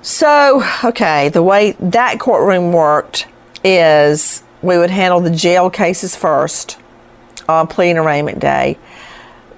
So, 0.01 0.63
okay, 0.83 1.29
the 1.29 1.43
way 1.43 1.71
that 1.79 2.19
courtroom 2.19 2.71
worked 2.71 3.27
is 3.63 4.43
we 4.61 4.77
would 4.77 4.91
handle 4.91 5.19
the 5.19 5.31
jail 5.31 5.69
cases 5.69 6.15
first 6.15 6.77
on 7.49 7.67
plea 7.67 7.89
and 7.89 7.99
arraignment 7.99 8.39
day 8.39 8.77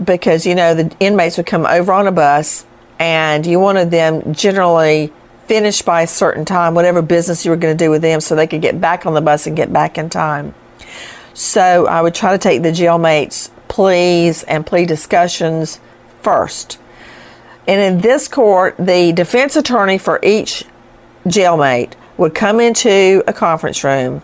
because 0.04 0.46
you 0.46 0.56
know 0.56 0.74
the 0.74 0.96
inmates 1.00 1.38
would 1.38 1.46
come 1.46 1.66
over 1.66 1.92
on 1.92 2.08
a 2.08 2.12
bus 2.12 2.66
and 3.00 3.46
you 3.46 3.60
wanted 3.60 3.92
them 3.92 4.34
generally 4.34 5.12
finished 5.48 5.86
by 5.86 6.02
a 6.02 6.08
certain 6.08 6.46
time 6.46 6.76
whatever 6.76 7.02
business 7.02 7.46
you 7.46 7.52
were 7.52 7.58
going 7.58 7.76
to 7.76 7.84
do 7.84 7.90
with 7.90 8.02
them 8.02 8.20
so 8.20 8.36
they 8.36 8.48
could 8.48 8.62
get 8.62 8.80
back 8.80 9.06
on 9.06 9.14
the 9.14 9.22
bus 9.22 9.48
and 9.48 9.56
get 9.56 9.72
back 9.72 9.98
in 9.98 10.10
time 10.10 10.54
so 11.34 11.88
i 11.88 12.02
would 12.02 12.14
try 12.14 12.32
to 12.32 12.38
take 12.38 12.62
the 12.62 12.72
jailmates 12.72 13.50
pleas 13.78 14.42
and 14.46 14.66
plea 14.66 14.88
discussions 14.88 15.80
first. 16.24 16.80
And 17.68 17.80
in 17.80 18.02
this 18.02 18.28
court, 18.28 18.76
the 18.80 19.12
defense 19.12 19.56
attorney 19.56 20.00
for 20.00 20.20
each 20.24 20.66
jailmate 21.28 21.94
would 22.18 22.34
come 22.34 22.60
into 22.60 23.24
a 23.28 23.34
conference 23.34 23.84
room. 23.84 24.24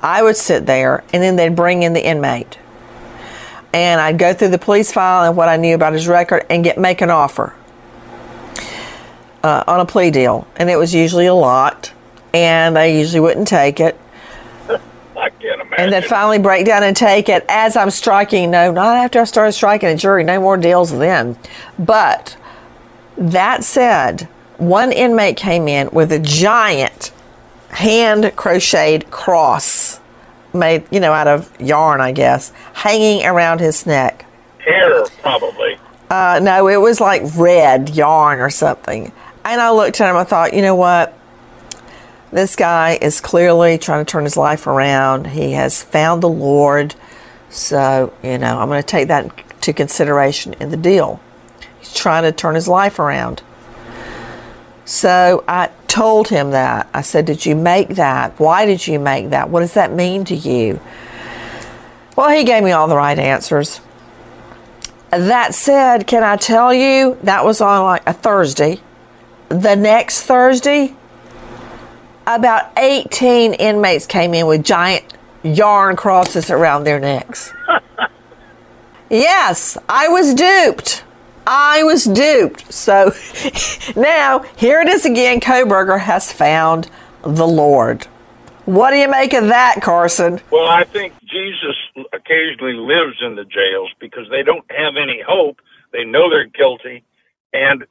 I 0.00 0.22
would 0.22 0.38
sit 0.38 0.64
there, 0.64 1.04
and 1.12 1.22
then 1.22 1.36
they'd 1.36 1.54
bring 1.54 1.82
in 1.82 1.92
the 1.92 2.06
inmate. 2.06 2.58
And 3.74 4.00
I'd 4.00 4.16
go 4.18 4.32
through 4.32 4.48
the 4.48 4.58
police 4.58 4.90
file 4.90 5.28
and 5.28 5.36
what 5.36 5.50
I 5.50 5.58
knew 5.58 5.74
about 5.74 5.92
his 5.92 6.08
record 6.08 6.46
and 6.48 6.64
get 6.64 6.78
make 6.78 7.02
an 7.02 7.10
offer 7.10 7.54
uh, 9.42 9.62
on 9.66 9.80
a 9.80 9.84
plea 9.84 10.10
deal. 10.10 10.48
And 10.56 10.70
it 10.70 10.76
was 10.76 10.94
usually 10.94 11.26
a 11.26 11.34
lot, 11.34 11.92
and 12.32 12.74
they 12.74 12.98
usually 12.98 13.20
wouldn't 13.20 13.46
take 13.46 13.78
it. 13.78 14.00
I 15.76 15.80
can't 15.80 15.88
imagine. 15.88 15.94
And 15.94 16.02
then 16.04 16.08
finally 16.08 16.38
break 16.38 16.66
down 16.66 16.82
and 16.82 16.96
take 16.96 17.28
it 17.28 17.44
as 17.48 17.76
I'm 17.76 17.90
striking. 17.90 18.50
No, 18.50 18.72
not 18.72 18.96
after 18.96 19.20
I 19.20 19.24
started 19.24 19.52
striking 19.52 19.90
a 19.90 19.96
jury. 19.96 20.24
No 20.24 20.40
more 20.40 20.56
deals 20.56 20.90
then. 20.90 21.36
But 21.78 22.36
that 23.18 23.64
said, 23.64 24.22
one 24.58 24.90
inmate 24.92 25.36
came 25.36 25.68
in 25.68 25.90
with 25.92 26.12
a 26.12 26.18
giant 26.18 27.12
hand 27.70 28.32
crocheted 28.36 29.10
cross 29.10 30.00
made, 30.54 30.84
you 30.90 31.00
know, 31.00 31.12
out 31.12 31.28
of 31.28 31.60
yarn, 31.60 32.00
I 32.00 32.12
guess, 32.12 32.50
hanging 32.72 33.26
around 33.26 33.60
his 33.60 33.86
neck. 33.86 34.24
Hair, 34.58 35.04
probably. 35.20 35.78
Uh, 36.08 36.40
no, 36.42 36.68
it 36.68 36.78
was 36.78 37.00
like 37.00 37.22
red 37.36 37.90
yarn 37.90 38.40
or 38.40 38.48
something. 38.48 39.12
And 39.44 39.60
I 39.60 39.70
looked 39.70 40.00
at 40.00 40.08
him, 40.08 40.16
I 40.16 40.24
thought, 40.24 40.54
you 40.54 40.62
know 40.62 40.74
what? 40.74 41.16
This 42.36 42.54
guy 42.54 42.98
is 43.00 43.22
clearly 43.22 43.78
trying 43.78 44.04
to 44.04 44.12
turn 44.12 44.24
his 44.24 44.36
life 44.36 44.66
around. 44.66 45.28
He 45.28 45.52
has 45.52 45.82
found 45.82 46.22
the 46.22 46.28
Lord. 46.28 46.94
So, 47.48 48.12
you 48.22 48.36
know, 48.36 48.58
I'm 48.58 48.68
going 48.68 48.82
to 48.82 48.86
take 48.86 49.08
that 49.08 49.24
into 49.24 49.72
consideration 49.72 50.52
in 50.60 50.68
the 50.68 50.76
deal. 50.76 51.18
He's 51.80 51.94
trying 51.94 52.24
to 52.24 52.32
turn 52.32 52.54
his 52.54 52.68
life 52.68 52.98
around. 52.98 53.42
So 54.84 55.44
I 55.48 55.70
told 55.88 56.28
him 56.28 56.50
that. 56.50 56.90
I 56.92 57.00
said, 57.00 57.24
Did 57.24 57.46
you 57.46 57.56
make 57.56 57.88
that? 57.94 58.38
Why 58.38 58.66
did 58.66 58.86
you 58.86 58.98
make 58.98 59.30
that? 59.30 59.48
What 59.48 59.60
does 59.60 59.72
that 59.72 59.94
mean 59.94 60.26
to 60.26 60.36
you? 60.36 60.78
Well, 62.16 62.28
he 62.28 62.44
gave 62.44 62.62
me 62.62 62.72
all 62.72 62.86
the 62.86 62.96
right 62.96 63.18
answers. 63.18 63.80
That 65.08 65.54
said, 65.54 66.06
can 66.06 66.22
I 66.22 66.36
tell 66.36 66.74
you, 66.74 67.16
that 67.22 67.46
was 67.46 67.62
on 67.62 67.82
like 67.82 68.02
a 68.06 68.12
Thursday. 68.12 68.80
The 69.48 69.74
next 69.74 70.24
Thursday, 70.24 70.94
about 72.26 72.72
18 72.76 73.54
inmates 73.54 74.06
came 74.06 74.34
in 74.34 74.46
with 74.46 74.64
giant 74.64 75.04
yarn 75.42 75.96
crosses 75.96 76.50
around 76.50 76.84
their 76.84 76.98
necks. 76.98 77.52
yes, 79.10 79.78
I 79.88 80.08
was 80.08 80.34
duped. 80.34 81.04
I 81.46 81.84
was 81.84 82.04
duped. 82.04 82.72
So 82.72 83.12
now 83.96 84.40
here 84.56 84.80
it 84.80 84.88
is 84.88 85.04
again. 85.04 85.40
Kohberger 85.40 86.00
has 86.00 86.32
found 86.32 86.90
the 87.22 87.46
Lord. 87.46 88.06
What 88.64 88.90
do 88.90 88.96
you 88.96 89.08
make 89.08 89.32
of 89.32 89.46
that, 89.46 89.80
Carson? 89.80 90.40
Well, 90.50 90.66
I 90.66 90.82
think 90.82 91.14
Jesus 91.24 91.76
occasionally 92.12 92.74
lives 92.74 93.16
in 93.22 93.36
the 93.36 93.44
jails 93.44 93.92
because 94.00 94.28
they 94.28 94.42
don't 94.42 94.68
have 94.72 94.96
any 94.96 95.22
hope. 95.26 95.60
They 95.92 96.04
know 96.04 96.28
they're 96.28 96.46
guilty, 96.46 97.04
and 97.52 97.86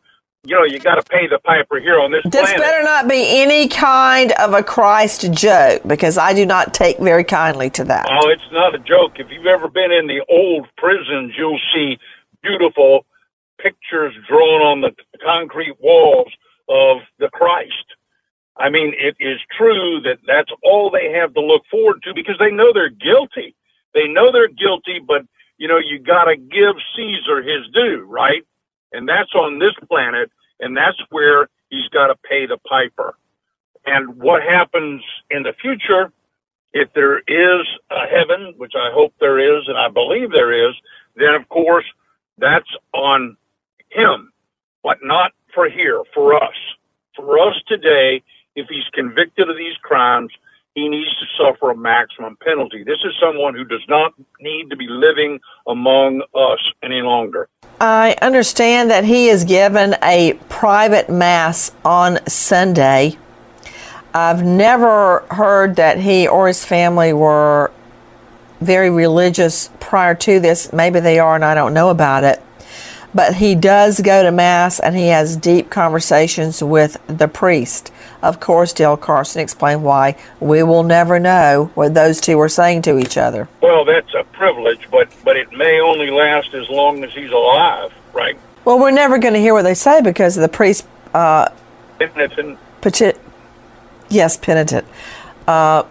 you 0.46 0.56
know, 0.56 0.64
you 0.64 0.80
got 0.80 0.96
to 0.96 1.04
pay 1.04 1.28
the 1.28 1.40
piper 1.40 1.80
here 1.80 2.00
on 2.00 2.12
this 2.12 2.22
This 2.26 2.42
planet. 2.42 2.58
better 2.58 2.84
not 2.84 3.08
be 3.08 3.42
any 3.42 3.68
kind 3.68 4.32
of 4.34 4.54
a 4.54 4.64
Christ 4.64 5.32
joke 5.34 5.82
because 5.86 6.18
I 6.18 6.34
do 6.34 6.46
not 6.46 6.74
take 6.74 7.00
very 7.00 7.24
kindly 7.24 7.70
to 7.72 7.84
that. 7.86 8.08
Oh, 8.10 8.30
it's 8.30 8.52
not 8.52 8.76
a 8.76 8.80
joke. 8.80 9.14
If 9.20 9.28
you've 9.32 9.46
ever 9.46 9.68
been 9.68 9.92
in 9.92 10.08
the 10.08 10.24
old 10.30 10.68
prisons, 10.78 11.34
you'll 11.38 11.60
see 11.74 11.98
beautiful 12.42 13.06
pictures 13.58 14.14
drawn 14.28 14.62
on 14.62 14.82
the 14.82 14.92
concrete 15.24 15.76
walls 15.80 16.32
of 16.70 16.98
the 17.20 17.30
Christ. 17.30 17.96
I 18.58 18.70
mean, 18.70 18.94
it 18.98 19.16
is 19.20 19.40
true 19.58 20.02
that 20.02 20.20
that's 20.26 20.52
all 20.64 20.90
they 20.90 21.12
have 21.12 21.34
to 21.34 21.42
look 21.42 21.64
forward 21.70 22.02
to 22.04 22.14
because 22.14 22.36
they 22.40 22.52
know 22.52 22.72
they're 22.74 22.90
guilty. 22.90 23.56
They 23.94 24.08
know 24.08 24.32
they're 24.32 24.48
guilty, 24.48 25.00
but 25.06 25.24
you 25.58 25.68
know, 25.68 25.78
you 25.78 26.00
got 26.00 26.26
to 26.26 26.36
give 26.36 26.76
Caesar 26.96 27.42
his 27.42 27.68
due, 27.74 28.06
right? 28.08 28.44
And 28.92 29.08
that's 29.08 29.34
on 29.34 29.60
this 29.60 29.74
planet, 29.88 30.32
and 30.60 30.76
that's 30.76 31.02
where 31.10 31.50
he's 31.70 31.88
got 31.90 32.08
to 32.08 32.16
pay 32.16 32.46
the 32.46 32.58
piper. 32.58 33.16
And 33.86 34.16
what 34.18 34.42
happens 34.42 35.04
in 35.30 35.44
the 35.44 35.54
future, 35.62 36.12
if 36.74 36.92
there 36.94 37.20
is 37.20 37.68
a 37.92 38.08
heaven, 38.08 38.54
which 38.58 38.74
I 38.76 38.90
hope 38.94 39.14
there 39.20 39.40
is, 39.40 39.68
and 39.68 39.78
I 39.78 39.90
believe 39.90 40.32
there 40.32 40.70
is, 40.70 40.76
then 41.16 41.34
of 41.34 41.48
course 41.50 41.86
that's 42.38 42.70
on 42.94 43.38
him, 43.92 44.32
but 44.84 44.98
not 45.02 45.32
for 45.54 45.70
here, 45.70 46.04
for 46.14 46.36
us. 46.36 46.56
For 47.16 47.40
us 47.40 47.56
today, 47.68 48.22
if 48.56 48.68
he's 48.70 48.84
convicted 48.94 49.50
of 49.50 49.58
these 49.58 49.78
crimes, 49.82 50.32
he 50.76 50.90
needs 50.90 51.10
to 51.18 51.26
suffer 51.38 51.72
a 51.72 51.76
maximum 51.76 52.38
penalty. 52.44 52.84
This 52.84 53.00
is 53.06 53.14
someone 53.20 53.56
who 53.56 53.64
does 53.64 53.84
not 53.88 54.14
need 54.42 54.70
to 54.70 54.76
be 54.76 54.88
living 54.88 55.40
among 55.68 56.22
us 56.36 56.60
any 56.84 57.02
longer. 57.02 57.48
I 57.80 58.16
understand 58.22 58.92
that 58.92 59.06
he 59.06 59.30
is 59.30 59.46
given 59.46 59.96
a 60.04 60.34
private 60.50 61.10
mass 61.10 61.72
on 61.86 62.20
Sunday. 62.28 63.18
I've 64.14 64.44
never 64.44 65.26
heard 65.32 65.78
that 65.78 66.00
he 66.00 66.28
or 66.28 66.48
his 66.48 66.66
family 66.66 67.14
were 67.14 67.72
very 68.60 68.90
religious 68.90 69.70
prior 69.80 70.16
to 70.16 70.40
this. 70.42 70.74
Maybe 70.74 71.00
they 71.00 71.20
are, 71.20 71.36
and 71.36 71.46
I 71.46 71.56
don't 71.56 71.74
know 71.74 71.90
about 71.90 72.26
it. 72.26 72.42
But 73.14 73.36
he 73.36 73.56
does 73.56 74.02
go 74.02 74.24
to 74.24 74.32
Mass 74.32 74.78
and 74.78 74.94
he 74.94 75.08
has 75.08 75.38
deep 75.38 75.70
conversations 75.70 76.62
with 76.62 76.98
the 77.08 77.30
priest. 77.30 77.94
Of 78.26 78.40
course, 78.40 78.74
Dale 78.74 78.98
Carson 78.98 79.40
explained 79.42 79.84
why 79.84 80.18
we 80.40 80.64
will 80.64 80.82
never 80.82 81.20
know 81.20 81.70
what 81.76 81.94
those 81.94 82.20
two 82.20 82.38
were 82.38 82.50
saying 82.50 82.82
to 82.84 82.98
each 82.98 83.18
other. 83.18 83.48
Well, 83.62 83.86
that's 83.86 84.16
a 84.16 84.24
privilege, 84.24 84.88
but, 84.90 85.10
but 85.24 85.38
it 85.38 85.52
may 85.52 85.80
only 85.80 86.10
last 86.10 86.56
as 86.56 86.68
long 86.68 87.04
as 87.04 87.14
he's 87.14 87.30
alive, 87.30 87.94
right? 88.14 88.36
Well, 88.66 88.80
we're 88.80 88.90
never 88.90 89.20
going 89.20 89.36
to 89.36 89.40
hear 89.40 89.54
what 89.54 89.62
they 89.62 89.76
say 89.76 90.02
because 90.02 90.34
the 90.34 90.50
priest. 90.50 90.88
Uh, 91.14 91.50
Penitent. 92.00 92.58
Peti- 92.82 93.14
yes, 94.10 94.38
penitent. 94.38 94.88
Uh, 95.48 95.84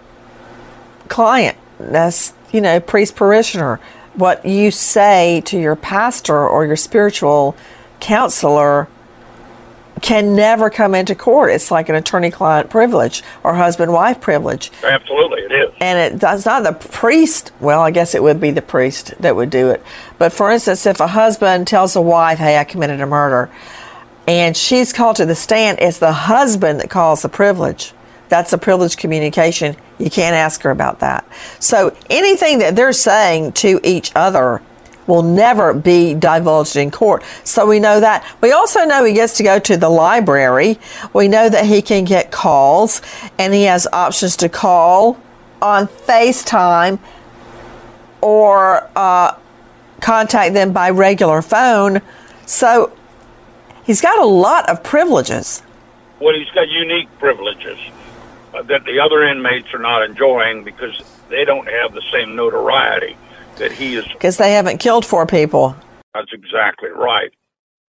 client. 1.07 1.57
That's, 1.79 2.35
you 2.53 2.61
know, 2.61 2.81
priest 2.81 3.15
parishioner 3.15 3.79
what 4.15 4.45
you 4.45 4.71
say 4.71 5.41
to 5.43 5.59
your 5.59 5.77
pastor 5.77 6.49
or 6.49 6.67
your 6.67 6.77
spiritual 6.77 7.57
counselor 8.01 8.89
can 10.05 10.37
never 10.37 10.69
come 10.69 10.95
into 10.95 11.15
court. 11.15 11.51
It's 11.51 11.71
like 11.71 11.89
an 11.89 11.95
attorney 11.95 12.31
client 12.31 12.69
privilege 12.69 13.23
or 13.43 13.55
husband 13.55 13.91
wife 13.91 14.21
privilege. 14.21 14.71
Absolutely, 14.83 15.41
it 15.41 15.53
is. 15.53 15.71
And 15.81 15.99
it, 15.99 16.23
it's 16.23 16.45
not 16.45 16.63
the 16.63 16.73
priest, 16.73 17.53
well, 17.59 17.81
I 17.81 17.91
guess 17.91 18.15
it 18.15 18.23
would 18.23 18.39
be 18.39 18.51
the 18.51 18.61
priest 18.61 19.15
that 19.21 19.35
would 19.35 19.49
do 19.49 19.71
it. 19.71 19.83
But 20.19 20.35
for 20.35 20.51
instance, 20.51 20.85
if 20.85 21.01
a 21.01 21.07
husband 21.07 21.67
tells 21.67 21.97
a 21.97 22.03
wife, 22.03 22.39
hey, 22.39 22.59
I 22.59 22.65
committed 22.65 23.01
a 23.01 23.07
murder, 23.07 23.51
and 24.29 24.55
she's 24.55 24.93
called 24.93 25.17
to 25.17 25.25
the 25.25 25.35
stand, 25.35 25.79
it's 25.81 26.01
the 26.01 26.13
husband 26.13 26.81
that 26.81 26.91
calls 26.91 27.23
the 27.23 27.31
privilege. 27.31 27.95
That's 28.29 28.53
a 28.53 28.59
privileged 28.59 28.99
communication. 28.99 29.75
You 29.99 30.11
can't 30.11 30.37
ask 30.37 30.61
her 30.63 30.71
about 30.71 31.01
that. 31.01 31.27
So 31.61 31.97
anything 32.11 32.59
that 32.59 32.77
they're 32.77 32.93
saying 32.93 33.53
to 33.53 33.81
each 33.83 34.13
other 34.15 34.61
will 35.07 35.23
never 35.23 35.75
be 35.75 36.15
divulged 36.15 36.77
in 36.77 36.91
court. 36.91 37.23
So 37.45 37.67
we 37.67 37.81
know 37.81 38.01
that. 38.01 38.25
We 38.41 38.53
also 38.53 38.85
know 38.85 39.05
he 39.05 39.13
gets 39.13 39.37
to 39.39 39.43
go 39.43 39.59
to 39.59 39.77
the 39.77 39.89
library. 39.89 40.79
We 41.13 41.29
know 41.29 41.49
that 41.49 41.67
he 41.67 41.83
can 41.83 42.05
get 42.05 42.31
calls 42.31 43.03
and 43.39 43.53
he 43.53 43.65
has 43.65 43.87
options 43.93 44.37
to 44.39 44.49
call 44.49 45.19
on 45.61 45.87
FaceTime 45.87 46.99
or 48.21 48.89
uh, 48.97 49.37
contact 50.01 50.55
them 50.55 50.73
by 50.73 50.91
regular 50.91 51.43
phone. 51.43 52.01
So 52.47 52.93
he's 53.85 54.01
got 54.01 54.19
a 54.19 54.27
lot 54.27 54.69
of 54.69 54.83
privileges. 54.83 55.63
Well, 56.21 56.35
he's 56.35 56.51
got 56.51 56.69
unique 56.69 57.09
privileges 57.19 57.79
that 58.53 58.85
the 58.85 59.01
other 59.01 59.25
inmates 59.25 59.75
are 59.75 59.81
not 59.81 60.09
enjoying 60.09 60.63
because 60.63 61.03
they 61.29 61.45
don't 61.45 61.69
have 61.69 61.93
the 61.93 62.03
same 62.13 62.37
notoriety 62.37 63.17
that 63.57 63.73
he 63.73 63.97
is. 63.97 64.07
Because 64.13 64.37
they 64.37 64.53
haven't 64.53 64.79
killed 64.79 65.05
four 65.05 65.27
people. 65.27 65.75
That's 66.15 66.33
exactly 66.33 66.91
right. 66.91 67.33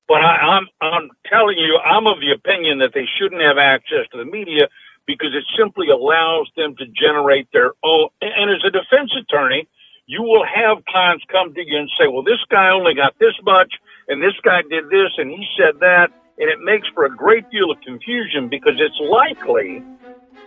But 0.09 0.23
I, 0.23 0.59
I'm 0.59 0.67
I'm 0.81 1.11
telling 1.27 1.59
you, 1.59 1.79
I'm 1.79 2.07
of 2.07 2.21
the 2.21 2.33
opinion 2.33 2.79
that 2.79 2.93
they 2.95 3.07
shouldn't 3.19 3.41
have 3.41 3.59
access 3.59 4.07
to 4.13 4.19
the 4.19 4.25
media 4.25 4.69
because 5.07 5.35
it 5.35 5.45
simply 5.57 5.89
allows 5.89 6.51
them 6.57 6.77
to 6.77 6.87
generate 6.87 7.49
their 7.53 7.73
own. 7.83 8.09
And 8.21 8.51
as 8.51 8.63
a 8.67 8.71
defense 8.71 9.11
attorney, 9.19 9.69
you 10.07 10.23
will 10.23 10.45
have 10.45 10.85
clients 10.87 11.25
come 11.31 11.55
to 11.55 11.63
you 11.65 11.79
and 11.79 11.91
say, 11.99 12.07
"Well, 12.09 12.23
this 12.23 12.43
guy 12.51 12.71
only 12.71 12.95
got 12.95 13.19
this 13.19 13.35
much, 13.43 13.75
and 14.09 14.23
this 14.23 14.35
guy 14.43 14.63
did 14.69 14.91
this, 14.91 15.13
and 15.17 15.31
he 15.31 15.47
said 15.57 15.81
that," 15.81 16.11
and 16.39 16.51
it 16.51 16.61
makes 16.61 16.89
for 16.89 17.05
a 17.05 17.11
great 17.11 17.49
deal 17.51 17.71
of 17.71 17.81
confusion 17.81 18.49
because 18.49 18.75
it's 18.79 18.99
likely 19.01 19.83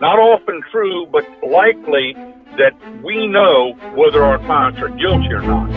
not 0.00 0.18
often 0.18 0.62
true, 0.70 1.06
but 1.06 1.24
likely 1.42 2.14
that 2.58 2.72
we 3.02 3.26
know 3.26 3.72
whether 3.94 4.24
our 4.24 4.38
clients 4.38 4.80
are 4.80 4.88
guilty 4.88 5.32
or 5.32 5.42
not. 5.42 5.70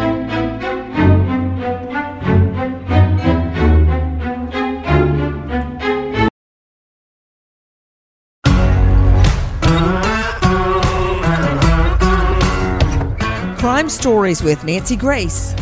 Crime 13.59 13.89
Stories 13.89 14.43
with 14.43 14.63
Nancy 14.63 14.95
Grace. 14.95 15.53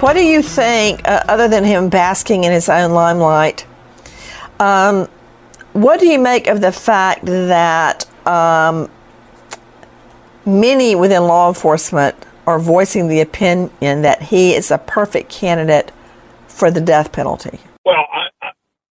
What 0.00 0.14
do 0.14 0.24
you 0.24 0.42
think, 0.42 1.06
uh, 1.06 1.22
other 1.28 1.48
than 1.48 1.64
him 1.64 1.88
basking 1.88 2.44
in 2.44 2.52
his 2.52 2.68
own 2.68 2.92
limelight? 2.92 3.66
Um, 4.58 5.08
what 5.72 6.00
do 6.00 6.06
you 6.06 6.18
make 6.18 6.46
of 6.46 6.60
the 6.60 6.72
fact 6.72 7.24
that 7.24 8.06
um, 8.26 8.90
many 10.44 10.94
within 10.94 11.22
law 11.22 11.48
enforcement 11.48 12.16
are 12.46 12.58
voicing 12.58 13.08
the 13.08 13.20
opinion 13.20 14.02
that 14.02 14.22
he 14.22 14.54
is 14.54 14.70
a 14.70 14.78
perfect 14.78 15.30
candidate 15.30 15.92
for 16.48 16.70
the 16.70 16.80
death 16.80 17.12
penalty? 17.12 17.60
Well, 17.84 18.04
I, 18.12 18.50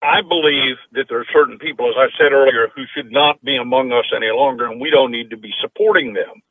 I 0.02 0.22
believe 0.22 0.78
that 0.94 1.06
there 1.10 1.20
are 1.20 1.26
certain 1.34 1.60
people, 1.60 1.90
as 1.90 1.96
I 1.98 2.08
said 2.18 2.32
earlier, 2.32 2.70
who 2.76 2.84
should 2.96 3.12
not 3.12 3.44
be 3.44 3.58
among 3.58 3.92
us 3.92 4.06
any 4.16 4.32
longer, 4.32 4.66
and 4.66 4.80
we 4.80 4.90
don't 4.90 5.12
need 5.12 5.30
to 5.32 5.38
be 5.38 5.52
supporting 5.62 6.14
them. 6.14 6.42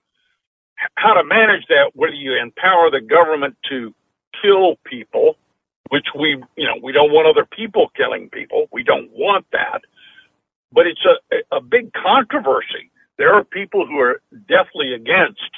How 0.96 1.14
to 1.14 1.24
manage 1.24 1.66
that, 1.68 1.92
whether 1.94 2.14
you 2.14 2.36
empower 2.36 2.90
the 2.90 3.00
government 3.00 3.56
to 3.68 3.94
kill 4.40 4.76
people, 4.84 5.36
which 5.90 6.06
we, 6.18 6.42
you 6.56 6.66
know, 6.66 6.76
we 6.82 6.92
don't 6.92 7.12
want 7.12 7.26
other 7.26 7.46
people 7.46 7.90
killing 7.96 8.30
people. 8.30 8.66
We 8.72 8.82
don't 8.82 9.10
want 9.10 9.46
that 9.52 9.82
but 10.72 10.86
it's 10.86 11.04
a, 11.04 11.56
a 11.56 11.60
big 11.60 11.92
controversy. 11.92 12.90
There 13.18 13.34
are 13.34 13.44
people 13.44 13.86
who 13.86 13.98
are 13.98 14.20
deathly 14.48 14.94
against, 14.94 15.50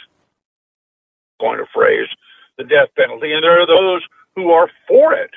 going 1.40 1.58
to 1.58 1.66
phrase, 1.72 2.08
the 2.58 2.64
death 2.64 2.88
penalty, 2.96 3.32
and 3.32 3.42
there 3.42 3.60
are 3.60 3.66
those 3.66 4.02
who 4.34 4.50
are 4.50 4.68
for 4.88 5.14
it. 5.14 5.30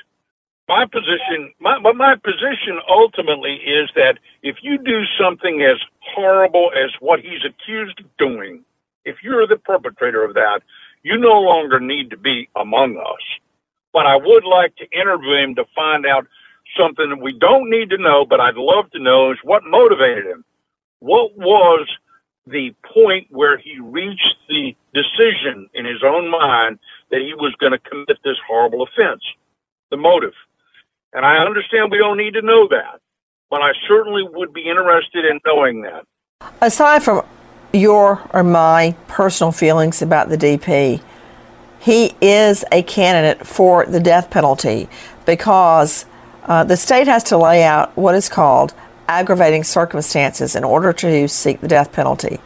My 0.68 0.84
position, 0.84 1.52
my, 1.60 1.78
my 1.78 2.16
position 2.16 2.80
ultimately 2.88 3.54
is 3.54 3.88
that 3.94 4.18
if 4.42 4.56
you 4.62 4.78
do 4.78 5.02
something 5.20 5.62
as 5.62 5.78
horrible 6.00 6.72
as 6.74 6.90
what 7.00 7.20
he's 7.20 7.44
accused 7.46 8.00
of 8.00 8.06
doing, 8.18 8.64
if 9.04 9.16
you're 9.22 9.46
the 9.46 9.56
perpetrator 9.58 10.24
of 10.24 10.34
that, 10.34 10.60
you 11.02 11.16
no 11.18 11.40
longer 11.40 11.78
need 11.78 12.10
to 12.10 12.16
be 12.16 12.48
among 12.56 12.96
us. 12.96 13.22
But 13.92 14.06
I 14.06 14.16
would 14.16 14.44
like 14.44 14.74
to 14.76 14.90
interview 14.90 15.36
him 15.36 15.54
to 15.54 15.64
find 15.74 16.04
out 16.04 16.26
something 16.78 17.10
that 17.10 17.20
we 17.20 17.32
don't 17.32 17.70
need 17.70 17.90
to 17.90 17.98
know, 17.98 18.24
but 18.28 18.40
I'd 18.40 18.56
love 18.56 18.90
to 18.92 18.98
know 18.98 19.32
is 19.32 19.38
what 19.42 19.62
motivated 19.64 20.26
him. 20.26 20.44
What 21.00 21.36
was 21.36 21.88
the 22.46 22.74
point 22.94 23.26
where 23.30 23.58
he 23.58 23.78
reached 23.80 24.36
the 24.48 24.74
decision 24.94 25.68
in 25.74 25.84
his 25.84 26.02
own 26.04 26.30
mind 26.30 26.78
that 27.10 27.20
he 27.20 27.34
was 27.34 27.54
going 27.58 27.72
to 27.72 27.78
commit 27.78 28.18
this 28.24 28.36
horrible 28.46 28.82
offense? 28.82 29.22
The 29.90 29.96
motive. 29.96 30.34
And 31.12 31.24
I 31.24 31.38
understand 31.38 31.90
we 31.90 31.98
don't 31.98 32.18
need 32.18 32.34
to 32.34 32.42
know 32.42 32.68
that, 32.68 33.00
but 33.50 33.62
I 33.62 33.72
certainly 33.88 34.22
would 34.22 34.52
be 34.52 34.68
interested 34.68 35.24
in 35.24 35.40
knowing 35.46 35.82
that. 35.82 36.04
Aside 36.60 37.02
from 37.02 37.24
your 37.72 38.20
or 38.32 38.42
my 38.42 38.96
personal 39.08 39.52
feelings 39.52 40.02
about 40.02 40.28
the 40.28 40.36
DP, 40.36 41.00
he 41.78 42.14
is 42.20 42.64
a 42.72 42.82
candidate 42.82 43.46
for 43.46 43.86
the 43.86 44.00
death 44.00 44.30
penalty 44.30 44.88
because 45.24 46.04
uh, 46.46 46.64
the 46.64 46.76
state 46.76 47.06
has 47.06 47.22
to 47.24 47.36
lay 47.36 47.62
out 47.62 47.96
what 47.96 48.14
is 48.14 48.28
called 48.28 48.72
aggravating 49.08 49.64
circumstances 49.64 50.56
in 50.56 50.64
order 50.64 50.92
to 50.92 51.28
seek 51.28 51.60
the 51.60 51.68
death 51.68 51.92
penalty. 51.92 52.40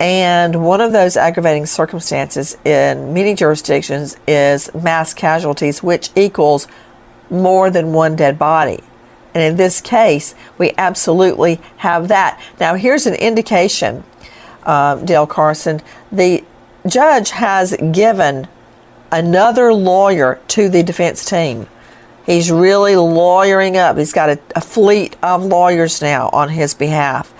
And 0.00 0.64
one 0.64 0.80
of 0.80 0.92
those 0.92 1.16
aggravating 1.16 1.66
circumstances 1.66 2.56
in 2.64 3.14
many 3.14 3.34
jurisdictions 3.34 4.16
is 4.26 4.72
mass 4.74 5.14
casualties, 5.14 5.82
which 5.82 6.10
equals 6.16 6.66
more 7.30 7.70
than 7.70 7.92
one 7.92 8.16
dead 8.16 8.38
body. 8.38 8.82
And 9.34 9.42
in 9.42 9.56
this 9.56 9.80
case, 9.80 10.34
we 10.58 10.72
absolutely 10.76 11.60
have 11.78 12.08
that. 12.08 12.40
Now, 12.58 12.74
here's 12.74 13.06
an 13.06 13.14
indication, 13.14 14.04
uh, 14.64 14.96
Dale 14.96 15.26
Carson. 15.26 15.80
The 16.10 16.44
judge 16.86 17.30
has 17.30 17.76
given 17.92 18.48
another 19.10 19.72
lawyer 19.72 20.40
to 20.48 20.68
the 20.68 20.82
defense 20.82 21.24
team 21.24 21.68
He's 22.24 22.50
really 22.50 22.96
lawyering 22.96 23.76
up. 23.76 23.96
He's 23.96 24.12
got 24.12 24.30
a, 24.30 24.38
a 24.54 24.60
fleet 24.60 25.16
of 25.22 25.44
lawyers 25.44 26.00
now 26.00 26.30
on 26.32 26.50
his 26.50 26.74
behalf. 26.74 27.32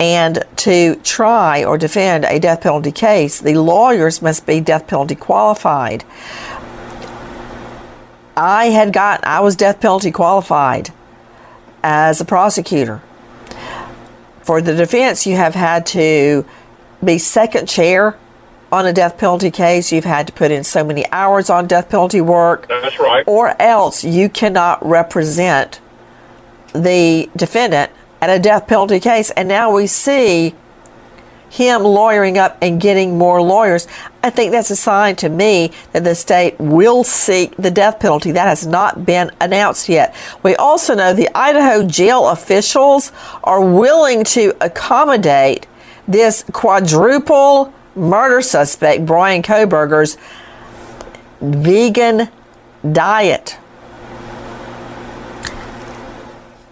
And 0.00 0.42
to 0.56 0.96
try 0.96 1.64
or 1.64 1.78
defend 1.78 2.24
a 2.24 2.38
death 2.38 2.62
penalty 2.62 2.92
case, 2.92 3.40
the 3.40 3.54
lawyers 3.54 4.20
must 4.20 4.46
be 4.46 4.60
death 4.60 4.86
penalty 4.86 5.14
qualified. 5.14 6.04
I 8.36 8.66
had 8.66 8.92
got 8.92 9.24
I 9.24 9.40
was 9.40 9.54
death 9.54 9.80
penalty 9.80 10.10
qualified 10.10 10.90
as 11.82 12.20
a 12.20 12.24
prosecutor. 12.24 13.02
For 14.42 14.60
the 14.60 14.74
defense, 14.74 15.26
you 15.26 15.36
have 15.36 15.54
had 15.54 15.86
to 15.86 16.44
be 17.02 17.18
second 17.18 17.68
chair 17.68 18.18
on 18.74 18.86
a 18.86 18.92
death 18.92 19.16
penalty 19.16 19.52
case. 19.52 19.92
You've 19.92 20.04
had 20.04 20.26
to 20.26 20.32
put 20.32 20.50
in 20.50 20.64
so 20.64 20.82
many 20.82 21.08
hours 21.12 21.48
on 21.48 21.68
death 21.68 21.88
penalty 21.90 22.20
work. 22.20 22.66
That's 22.66 22.98
right. 22.98 23.22
Or 23.24 23.54
else 23.62 24.02
you 24.02 24.28
cannot 24.28 24.84
represent 24.84 25.80
the 26.72 27.30
defendant 27.36 27.92
at 28.20 28.30
a 28.30 28.40
death 28.40 28.66
penalty 28.66 28.98
case. 28.98 29.30
And 29.30 29.46
now 29.48 29.72
we 29.72 29.86
see 29.86 30.56
him 31.50 31.82
lawyering 31.82 32.36
up 32.36 32.58
and 32.60 32.80
getting 32.80 33.16
more 33.16 33.40
lawyers. 33.40 33.86
I 34.24 34.30
think 34.30 34.50
that's 34.50 34.70
a 34.70 34.76
sign 34.76 35.14
to 35.16 35.28
me 35.28 35.70
that 35.92 36.02
the 36.02 36.16
state 36.16 36.58
will 36.58 37.04
seek 37.04 37.56
the 37.56 37.70
death 37.70 38.00
penalty. 38.00 38.32
That 38.32 38.48
has 38.48 38.66
not 38.66 39.06
been 39.06 39.30
announced 39.40 39.88
yet. 39.88 40.16
We 40.42 40.56
also 40.56 40.96
know 40.96 41.14
the 41.14 41.28
Idaho 41.32 41.86
jail 41.86 42.28
officials 42.28 43.12
are 43.44 43.64
willing 43.64 44.24
to 44.24 44.56
accommodate 44.60 45.68
this 46.08 46.44
quadruple 46.52 47.72
murder 47.96 48.42
suspect, 48.42 49.06
Bryan 49.06 49.42
Kohberger's 49.42 50.16
vegan 51.40 52.28
diet. 52.92 53.58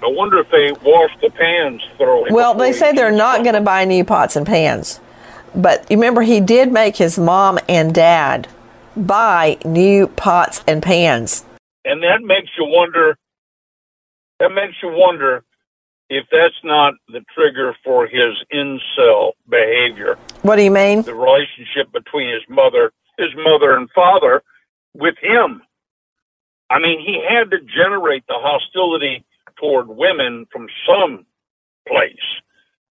I 0.02 0.08
wonder 0.08 0.38
if 0.40 0.50
they 0.50 0.72
wash 0.72 1.10
the 1.20 1.30
pans 1.30 1.80
thoroughly. 1.96 2.30
Well, 2.32 2.54
they 2.54 2.72
say 2.72 2.92
they're 2.92 3.12
not 3.12 3.42
going 3.44 3.54
to 3.54 3.60
buy 3.60 3.84
new 3.84 4.04
pots 4.04 4.34
and 4.34 4.44
pans. 4.44 5.00
But 5.54 5.88
you 5.90 5.96
remember, 5.96 6.22
he 6.22 6.40
did 6.40 6.72
make 6.72 6.96
his 6.96 7.18
mom 7.18 7.58
and 7.68 7.94
dad 7.94 8.48
buy 8.96 9.58
new 9.64 10.08
pots 10.08 10.62
and 10.66 10.82
pans. 10.82 11.44
and 11.84 12.02
that 12.02 12.22
makes 12.22 12.50
you 12.58 12.64
wonder. 12.66 13.16
That 14.40 14.50
makes 14.50 14.74
you 14.82 14.88
wonder 14.90 15.44
if 16.12 16.26
that's 16.30 16.62
not 16.62 16.92
the 17.08 17.24
trigger 17.34 17.74
for 17.82 18.06
his 18.06 18.36
incel 18.52 19.32
behavior. 19.48 20.18
What 20.42 20.56
do 20.56 20.62
you 20.62 20.70
mean? 20.70 21.02
The 21.02 21.14
relationship 21.14 21.90
between 21.90 22.28
his 22.30 22.42
mother, 22.50 22.92
his 23.16 23.30
mother 23.34 23.76
and 23.76 23.88
father, 23.94 24.42
with 24.94 25.14
him. 25.22 25.62
I 26.68 26.78
mean, 26.78 27.00
he 27.00 27.24
had 27.26 27.50
to 27.50 27.58
generate 27.60 28.26
the 28.26 28.36
hostility 28.36 29.24
toward 29.58 29.88
women 29.88 30.46
from 30.52 30.66
some 30.86 31.24
place, 31.88 32.14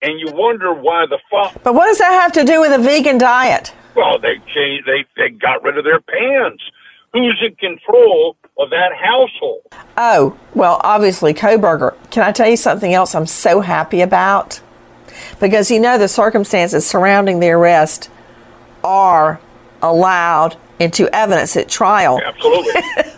and 0.02 0.18
you 0.18 0.32
wonder 0.32 0.74
why 0.74 1.06
the 1.08 1.20
father. 1.30 1.60
But 1.62 1.74
what 1.74 1.86
does 1.86 1.98
that 1.98 2.20
have 2.20 2.32
to 2.32 2.44
do 2.44 2.60
with 2.60 2.72
a 2.72 2.82
vegan 2.82 3.18
diet? 3.18 3.72
Well, 3.94 4.18
they 4.18 4.38
changed. 4.52 4.86
They 4.86 5.04
they 5.16 5.30
got 5.30 5.62
rid 5.62 5.78
of 5.78 5.84
their 5.84 6.00
pans. 6.00 6.60
Who's 7.14 7.40
in 7.46 7.54
control 7.54 8.36
of 8.58 8.70
that 8.70 8.90
household? 9.00 9.62
Oh, 9.96 10.36
well, 10.52 10.80
obviously, 10.82 11.32
Kohberger. 11.32 11.94
Can 12.10 12.24
I 12.24 12.32
tell 12.32 12.48
you 12.48 12.56
something 12.56 12.92
else 12.92 13.14
I'm 13.14 13.26
so 13.26 13.60
happy 13.60 14.00
about? 14.00 14.60
Because 15.40 15.70
you 15.70 15.78
know 15.78 15.96
the 15.96 16.08
circumstances 16.08 16.84
surrounding 16.84 17.38
the 17.38 17.50
arrest 17.50 18.10
are 18.82 19.40
allowed 19.80 20.56
into 20.80 21.08
evidence 21.14 21.56
at 21.56 21.68
trial. 21.68 22.20
Absolutely. 22.20 22.72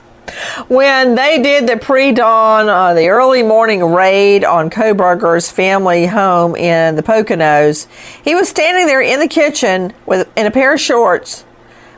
When 0.69 1.15
they 1.15 1.41
did 1.41 1.67
the 1.67 1.77
pre 1.77 2.13
dawn, 2.13 2.69
uh, 2.69 2.95
the 2.95 3.09
early 3.09 3.43
morning 3.43 3.83
raid 3.83 4.45
on 4.45 4.71
Kohberger's 4.71 5.51
family 5.51 6.07
home 6.07 6.57
in 6.57 6.97
the 6.97 7.03
Poconos, 7.03 7.87
he 8.23 8.35
was 8.35 8.49
standing 8.49 8.87
there 8.87 9.01
in 9.01 9.21
the 9.21 9.29
kitchen 9.29 9.95
with 10.05 10.29
in 10.37 10.47
a 10.47 10.51
pair 10.51 10.75
of 10.75 10.81
shorts, 10.81 11.45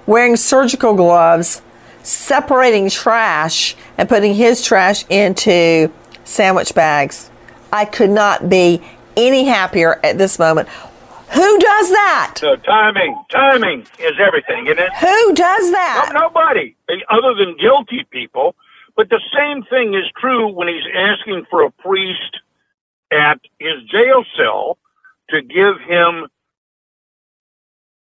wearing 0.07 0.37
surgical 0.37 0.95
gloves, 0.95 1.63
separating 2.09 2.88
trash 2.88 3.77
and 3.97 4.09
putting 4.09 4.35
his 4.35 4.64
trash 4.64 5.05
into 5.09 5.92
sandwich 6.25 6.75
bags. 6.75 7.31
I 7.73 7.85
could 7.85 8.11
not 8.11 8.49
be 8.49 8.83
any 9.16 9.44
happier 9.44 10.01
at 10.03 10.16
this 10.16 10.38
moment. 10.38 10.68
Who 10.68 11.59
does 11.59 11.90
that? 11.90 12.35
So 12.38 12.57
timing, 12.57 13.23
timing 13.31 13.81
is 13.99 14.12
everything, 14.18 14.66
isn't 14.66 14.79
it? 14.79 14.92
Who 14.94 15.35
does 15.35 15.71
that? 15.73 16.11
No, 16.14 16.21
nobody, 16.21 16.75
other 17.11 17.35
than 17.35 17.57
guilty 17.59 18.07
people. 18.11 18.55
But 18.97 19.11
the 19.11 19.21
same 19.37 19.62
thing 19.64 19.94
is 19.94 20.11
true 20.18 20.49
when 20.49 20.68
he's 20.68 20.87
asking 20.94 21.44
for 21.51 21.62
a 21.64 21.71
priest 21.71 22.38
at 23.12 23.40
his 23.59 23.83
jail 23.90 24.25
cell 24.37 24.79
to 25.31 25.42
give 25.42 25.79
him, 25.87 26.29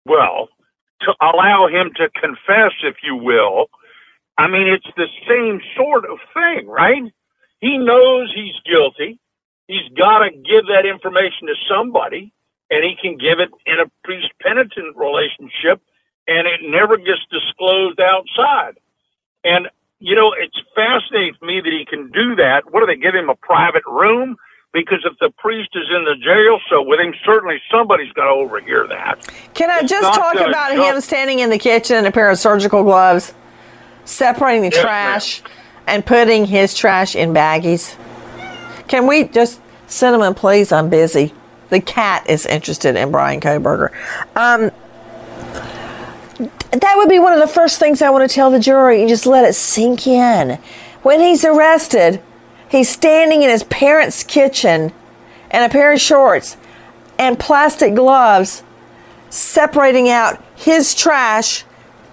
well, 0.05 0.49
to 1.01 1.13
allow 1.21 1.67
him 1.67 1.91
to 1.97 2.09
confess, 2.09 2.71
if 2.83 2.97
you 3.03 3.15
will. 3.15 3.69
I 4.37 4.47
mean, 4.47 4.67
it's 4.67 4.87
the 4.97 5.07
same 5.27 5.61
sort 5.77 6.05
of 6.05 6.17
thing, 6.33 6.67
right? 6.67 7.03
He 7.61 7.77
knows 7.77 8.31
he's 8.33 8.55
guilty. 8.65 9.19
He's 9.67 9.87
got 9.97 10.19
to 10.19 10.31
give 10.31 10.67
that 10.67 10.85
information 10.85 11.47
to 11.47 11.55
somebody, 11.69 12.33
and 12.69 12.83
he 12.83 12.95
can 12.99 13.17
give 13.17 13.39
it 13.39 13.49
in 13.65 13.79
a 13.79 13.89
priest 14.03 14.27
penitent 14.41 14.97
relationship, 14.97 15.81
and 16.27 16.47
it 16.47 16.61
never 16.63 16.97
gets 16.97 17.21
disclosed 17.31 17.99
outside. 17.99 18.77
And, 19.43 19.67
you 19.99 20.15
know, 20.15 20.33
it's 20.37 20.59
fascinating 20.75 21.35
to 21.39 21.45
me 21.45 21.61
that 21.61 21.71
he 21.71 21.85
can 21.85 22.11
do 22.11 22.35
that. 22.35 22.71
What 22.71 22.81
do 22.81 22.85
they 22.87 22.99
give 22.99 23.13
him 23.15 23.29
a 23.29 23.35
private 23.35 23.83
room? 23.85 24.35
Because 24.73 25.05
if 25.05 25.13
the 25.19 25.29
priest 25.37 25.69
is 25.75 25.85
in 25.95 26.03
the 26.03 26.15
jail 26.15 26.59
cell 26.67 26.83
with 26.83 26.99
him, 26.99 27.13
certainly 27.23 27.61
somebody's 27.71 28.11
got 28.13 28.25
to 28.25 28.31
overhear 28.31 28.87
that. 28.87 29.29
Can 29.53 29.69
I 29.69 29.81
It's 29.81 29.89
just 29.91 30.13
talk 30.15 30.33
about 30.35 30.73
jump. 30.73 30.95
him 30.95 31.01
standing 31.01 31.39
in 31.39 31.51
the 31.51 31.59
kitchen 31.59 31.97
in 31.97 32.05
a 32.07 32.11
pair 32.11 32.29
of 32.31 32.39
surgical 32.39 32.83
gloves, 32.83 33.35
separating 34.05 34.61
the 34.61 34.75
Yes, 34.75 34.81
trash, 34.81 35.43
and 35.87 36.05
putting 36.05 36.45
his 36.45 36.73
trash 36.73 37.15
in 37.15 37.33
baggies? 37.33 37.95
Can 38.87 39.07
we 39.07 39.25
just, 39.25 39.61
Cinnamon, 39.87 40.33
please? 40.33 40.71
I'm 40.71 40.89
busy. 40.89 41.33
The 41.69 41.79
cat 41.79 42.29
is 42.29 42.45
interested 42.45 42.95
in 42.95 43.11
Bryan 43.11 43.39
Kohberger. 43.39 43.91
Um, 44.35 44.71
that 46.71 46.93
would 46.97 47.09
be 47.09 47.19
one 47.19 47.33
of 47.33 47.39
the 47.39 47.47
first 47.47 47.79
things 47.79 48.01
I 48.01 48.09
want 48.09 48.29
to 48.29 48.33
tell 48.33 48.51
the 48.51 48.59
jury. 48.59 49.01
You 49.01 49.07
just 49.07 49.25
let 49.25 49.45
it 49.45 49.53
sink 49.53 50.07
in. 50.07 50.59
When 51.03 51.19
he's 51.19 51.45
arrested, 51.45 52.21
he's 52.69 52.89
standing 52.89 53.43
in 53.43 53.49
his 53.49 53.63
parents' 53.63 54.23
kitchen 54.23 54.91
in 55.51 55.63
a 55.63 55.69
pair 55.69 55.93
of 55.93 56.01
shorts 56.01 56.57
and 57.19 57.39
plastic 57.39 57.93
gloves 57.93 58.63
separating 59.29 60.09
out 60.09 60.43
his 60.55 60.93
trash 60.93 61.63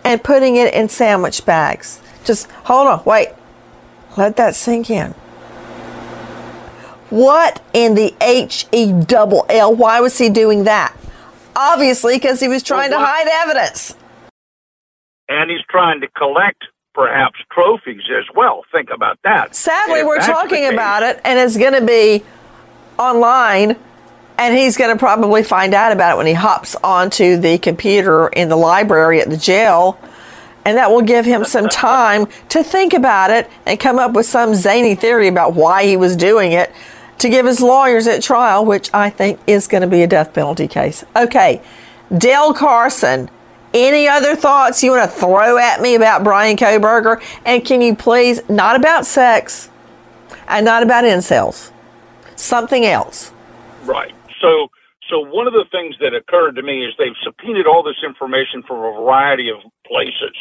and 0.04 0.22
putting 0.22 0.56
it 0.56 0.72
in 0.74 0.88
sandwich 0.88 1.44
bags. 1.44 2.00
Just 2.24 2.50
hold 2.50 2.86
on, 2.88 3.02
wait. 3.04 3.28
Let 4.16 4.36
that 4.36 4.54
sink 4.54 4.90
in. 4.90 5.14
What 7.10 7.60
in 7.72 7.94
the 7.94 8.14
H 8.20 8.66
E 8.72 8.92
double 8.92 9.44
L? 9.48 9.74
Why 9.74 10.00
was 10.00 10.16
he 10.18 10.28
doing 10.28 10.64
that? 10.64 10.94
Obviously, 11.56 12.16
because 12.16 12.40
he 12.40 12.48
was 12.48 12.62
trying 12.62 12.90
to 12.90 12.96
Well, 12.96 13.04
what- 13.04 13.26
hide 13.26 13.28
evidence. 13.48 13.96
And 15.28 15.50
he's 15.50 15.62
trying 15.68 16.00
to 16.00 16.08
collect 16.08 16.64
perhaps 16.94 17.38
trophies 17.52 18.02
as 18.18 18.24
well. 18.34 18.64
Think 18.72 18.90
about 18.90 19.18
that. 19.24 19.54
Sadly, 19.54 20.02
we're 20.02 20.18
talking 20.20 20.64
case- 20.64 20.72
about 20.72 21.02
it, 21.02 21.20
and 21.24 21.38
it's 21.38 21.56
going 21.56 21.72
to 21.74 21.80
be 21.84 22.24
online, 22.98 23.76
and 24.40 24.56
he's 24.56 24.78
going 24.78 24.90
to 24.90 24.98
probably 24.98 25.42
find 25.42 25.74
out 25.74 25.92
about 25.92 26.14
it 26.14 26.16
when 26.16 26.26
he 26.26 26.32
hops 26.32 26.74
onto 26.76 27.36
the 27.36 27.58
computer 27.58 28.28
in 28.28 28.48
the 28.48 28.56
library 28.56 29.20
at 29.20 29.28
the 29.28 29.36
jail. 29.36 30.00
And 30.64 30.78
that 30.78 30.90
will 30.90 31.02
give 31.02 31.26
him 31.26 31.44
some 31.44 31.68
time 31.68 32.26
to 32.48 32.64
think 32.64 32.94
about 32.94 33.30
it 33.30 33.50
and 33.66 33.78
come 33.78 33.98
up 33.98 34.12
with 34.14 34.24
some 34.24 34.54
zany 34.54 34.94
theory 34.94 35.28
about 35.28 35.52
why 35.52 35.84
he 35.84 35.98
was 35.98 36.16
doing 36.16 36.52
it 36.52 36.72
to 37.18 37.28
give 37.28 37.44
his 37.44 37.60
lawyers 37.60 38.06
at 38.06 38.22
trial, 38.22 38.64
which 38.64 38.88
I 38.94 39.10
think 39.10 39.38
is 39.46 39.66
going 39.66 39.82
to 39.82 39.86
be 39.86 40.02
a 40.02 40.06
death 40.06 40.32
penalty 40.32 40.66
case. 40.68 41.04
Okay, 41.14 41.60
Dale 42.16 42.54
Carson. 42.54 43.30
Any 43.72 44.08
other 44.08 44.34
thoughts 44.34 44.82
you 44.82 44.90
want 44.90 45.08
to 45.08 45.16
throw 45.16 45.56
at 45.56 45.80
me 45.80 45.94
about 45.94 46.24
Bryan 46.24 46.56
Kohberger? 46.56 47.22
And 47.44 47.64
can 47.64 47.80
you 47.80 47.94
please, 47.94 48.40
not 48.48 48.74
about 48.74 49.06
sex 49.06 49.70
and 50.48 50.64
not 50.64 50.82
about 50.82 51.04
incels, 51.04 51.70
something 52.34 52.84
else. 52.84 53.30
Right. 53.84 54.12
So, 54.40 54.68
so 55.08 55.20
one 55.20 55.46
of 55.46 55.52
the 55.52 55.66
things 55.70 55.96
that 56.00 56.14
occurred 56.14 56.56
to 56.56 56.62
me 56.62 56.84
is 56.84 56.94
they've 56.98 57.18
subpoenaed 57.22 57.66
all 57.66 57.82
this 57.82 58.02
information 58.06 58.62
from 58.66 58.78
a 58.78 59.00
variety 59.00 59.50
of 59.50 59.58
places 59.86 60.36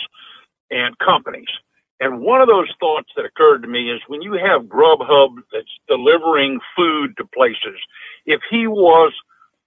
and 0.72 0.98
companies. 1.00 1.50
And 2.00 2.22
one 2.22 2.42
of 2.42 2.48
those 2.48 2.72
thoughts 2.80 3.10
that 3.16 3.26
occurred 3.26 3.62
to 3.64 3.68
me 3.68 3.92
is 3.92 4.00
when 4.08 4.22
you 4.22 4.34
have 4.34 4.64
Grubhub 4.64 5.36
that's 5.52 5.68
delivering 5.88 6.60
food 6.76 7.16
to 7.18 7.26
places, 7.26 7.80
if 8.26 8.42
he 8.50 8.68
was 8.68 9.14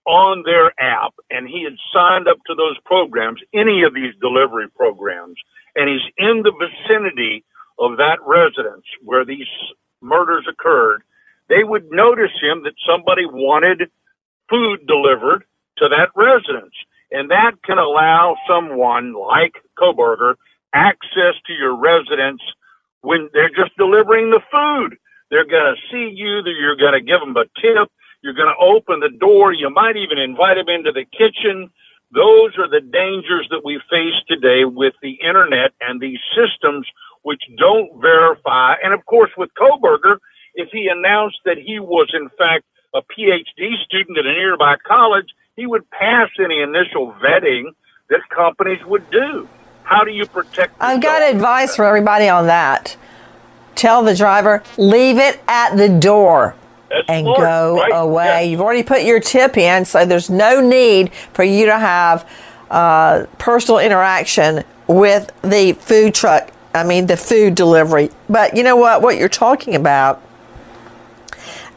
on 0.07 0.43
their 0.45 0.73
app 0.81 1.15
and 1.31 1.47
he 1.47 1.63
had 1.63 1.77
signed 1.93 2.27
up 2.29 2.39
to 2.47 2.55
those 2.55 2.77
programs, 2.85 3.41
any 3.55 3.83
of 3.83 3.95
these 3.95 4.15
delivery 4.21 4.69
programs, 4.75 5.37
and 5.77 5.89
he's 5.89 6.09
in 6.17 6.43
the 6.43 6.53
vicinity 6.53 7.45
of 7.79 7.99
that 7.99 8.19
residence 8.27 8.85
where 9.03 9.25
these 9.25 9.47
murders 10.01 10.47
occurred, 10.49 11.03
they 11.49 11.65
would 11.65 11.91
notice 11.91 12.33
him 12.41 12.63
that 12.65 12.75
somebody 12.87 13.27
wanted 13.27 13.91
food 14.49 14.87
delivered 14.87 15.45
to 15.79 15.89
that 15.89 16.11
residence. 16.15 16.75
And 17.11 17.31
that 17.31 17.63
can 17.65 17.79
allow 17.79 18.37
someone 18.49 19.15
like 19.15 19.55
Kohberger 19.79 20.35
access 20.73 21.35
to 21.47 21.53
your 21.53 21.77
residence 21.77 22.41
when 23.03 23.29
they're 23.33 23.51
just 23.51 23.77
delivering 23.77 24.31
the 24.31 24.41
food. 24.51 24.97
They're 25.31 25.49
going 25.49 25.75
to 25.75 25.81
see 25.91 26.13
you, 26.15 26.43
you're 26.45 26.77
going 26.77 26.93
to 26.93 27.01
give 27.01 27.21
them 27.21 27.37
a 27.37 27.45
tip, 27.61 27.91
you're 28.23 28.35
going 28.35 28.53
to 28.53 28.65
open 28.65 29.01
the 29.01 29.11
door, 29.19 29.53
you 29.53 29.71
might 29.71 29.97
even 29.97 30.19
invite 30.19 30.57
them 30.57 30.69
into 30.69 30.93
the 30.93 31.05
kitchen. 31.05 31.71
Those 32.13 32.57
are 32.59 32.69
the 32.69 32.81
dangers 32.81 33.49
that 33.51 33.65
we 33.65 33.81
face 33.91 34.21
today 34.29 34.65
with 34.65 34.95
the 35.03 35.19
internet 35.25 35.73
and 35.81 36.01
these 36.01 36.21
systems 36.37 36.87
which 37.23 37.43
don't 37.59 38.01
verify. 38.01 38.75
And 38.83 38.93
of 38.93 39.05
course, 39.07 39.31
with 39.37 39.51
Kohberger, 39.55 40.19
if 40.55 40.69
he 40.71 40.89
announced 40.89 41.39
that 41.45 41.57
he 41.57 41.79
was 41.81 42.11
in 42.13 42.29
fact 42.37 42.65
a 42.95 43.03
PhD 43.03 43.83
student 43.85 44.19
at 44.19 44.27
a 44.27 44.33
nearby 44.33 44.77
college, 44.87 45.29
he 45.57 45.67
would 45.67 45.89
pass 45.91 46.29
any 46.39 46.61
initial 46.61 47.13
vetting 47.23 47.65
that 48.11 48.21
companies 48.29 48.85
would 48.85 49.09
do. 49.11 49.49
How 49.85 50.05
do 50.05 50.11
you 50.11 50.27
protect? 50.27 50.75
I've 50.81 51.03
got 51.03 51.23
advice 51.23 51.77
for 51.77 51.85
everybody 51.85 52.29
on 52.29 52.47
that. 52.47 52.97
Tell 53.75 54.03
the 54.03 54.15
driver, 54.15 54.63
leave 54.77 55.19
it 55.19 55.41
at 55.49 55.77
the 55.77 55.89
door 55.89 56.55
That's 56.91 57.09
and 57.09 57.25
smart, 57.25 57.39
go 57.39 57.77
right? 57.77 57.91
away. 57.93 58.25
Yeah. 58.25 58.41
You've 58.41 58.61
already 58.61 58.83
put 58.83 59.03
your 59.03 59.19
tip 59.19 59.57
in, 59.57 59.85
so 59.85 60.05
there's 60.05 60.31
no 60.31 60.61
need 60.61 61.13
for 61.33 61.43
you 61.43 61.67
to 61.67 61.79
have 61.79 62.29
uh, 62.71 63.27
personal 63.39 63.79
interaction 63.81 64.65
with 64.87 65.31
the 65.43 65.73
food 65.73 66.15
truck. 66.15 66.51
I 66.75 66.85
mean, 66.85 67.07
the 67.07 67.17
food 67.17 67.55
delivery. 67.55 68.11
But 68.29 68.57
you 68.57 68.63
know 68.63 68.77
what? 68.77 69.03
What 69.03 69.17
you're 69.17 69.29
talking 69.29 69.75
about. 69.75 70.23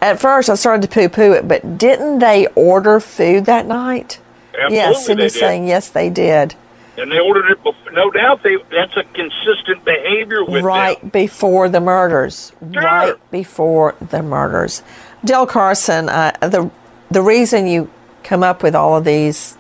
At 0.01 0.19
first, 0.19 0.49
I 0.49 0.55
started 0.55 0.81
to 0.84 0.88
poo 0.88 1.10
poo 1.10 1.31
it, 1.34 1.47
but 1.47 1.77
didn't 1.77 2.19
they 2.19 2.47
order 2.55 2.99
food 2.99 3.45
that 3.45 3.65
night? 3.65 4.19
Absolutely, 4.53 4.75
yes, 4.77 4.97
they 4.99 5.03
Cindy's 5.13 5.34
did. 5.34 5.39
saying 5.39 5.67
yes, 5.67 5.89
they 5.89 6.10
did. 6.10 6.55
and 6.97 7.12
they 7.12 7.19
ordered 7.19 7.49
it. 7.51 7.63
Before, 7.63 7.91
no 7.91 8.10
doubt, 8.12 8.43
they 8.43 8.55
that's 8.71 8.95
a 8.97 9.03
consistent 9.13 9.84
behavior 9.84 10.43
with 10.45 10.63
right 10.63 10.99
them. 11.01 11.10
before 11.10 11.67
the 11.69 11.79
murders. 11.81 12.51
Sure. 12.71 12.81
Right 12.84 13.31
before 13.31 13.95
the 13.99 14.21
murders. 14.21 14.84
Dale 15.23 15.45
Carson, 15.47 16.08
uh, 16.10 16.31
the 16.41 16.69
the 17.10 17.21
reason 17.21 17.67
you 17.67 17.89
come 18.23 18.43
up 18.43 18.62
with 18.63 18.75
all 18.75 18.95
of 18.97 19.05
these 19.05 19.58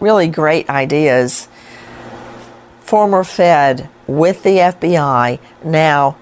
really 0.00 0.28
great 0.28 0.68
ideas, 0.68 1.48
former 2.80 3.24
Fed 3.24 3.88
with 4.06 4.42
the 4.42 4.58
FBI, 4.58 5.38
now 5.64 6.16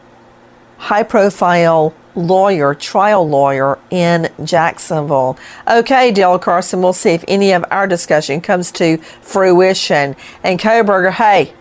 high 0.78 1.02
profile 1.02 1.94
lawyer, 2.14 2.74
trial 2.74 3.28
lawyer 3.28 3.78
in 3.90 4.30
Jacksonville. 4.44 5.38
Okay, 5.68 6.12
Dale 6.12 6.38
Carson, 6.38 6.82
we'll 6.82 6.92
see 6.92 7.10
if 7.10 7.24
any 7.28 7.52
of 7.52 7.64
our 7.70 7.86
discussion 7.86 8.40
comes 8.40 8.70
to 8.72 8.98
fruition. 8.98 10.16
And 10.42 10.58
Kohberger, 10.58 11.12
hey, 11.12 11.52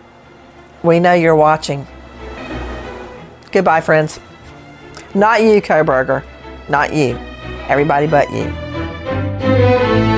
we 0.82 1.00
know 1.00 1.14
you're 1.14 1.36
watching. 1.36 1.86
Goodbye, 3.52 3.80
friends. 3.80 4.20
Not 5.14 5.42
you, 5.42 5.62
Kohberger. 5.62 6.24
Not 6.68 6.92
you. 6.92 7.16
Everybody 7.68 8.06
but 8.06 8.30
you. 8.30 10.13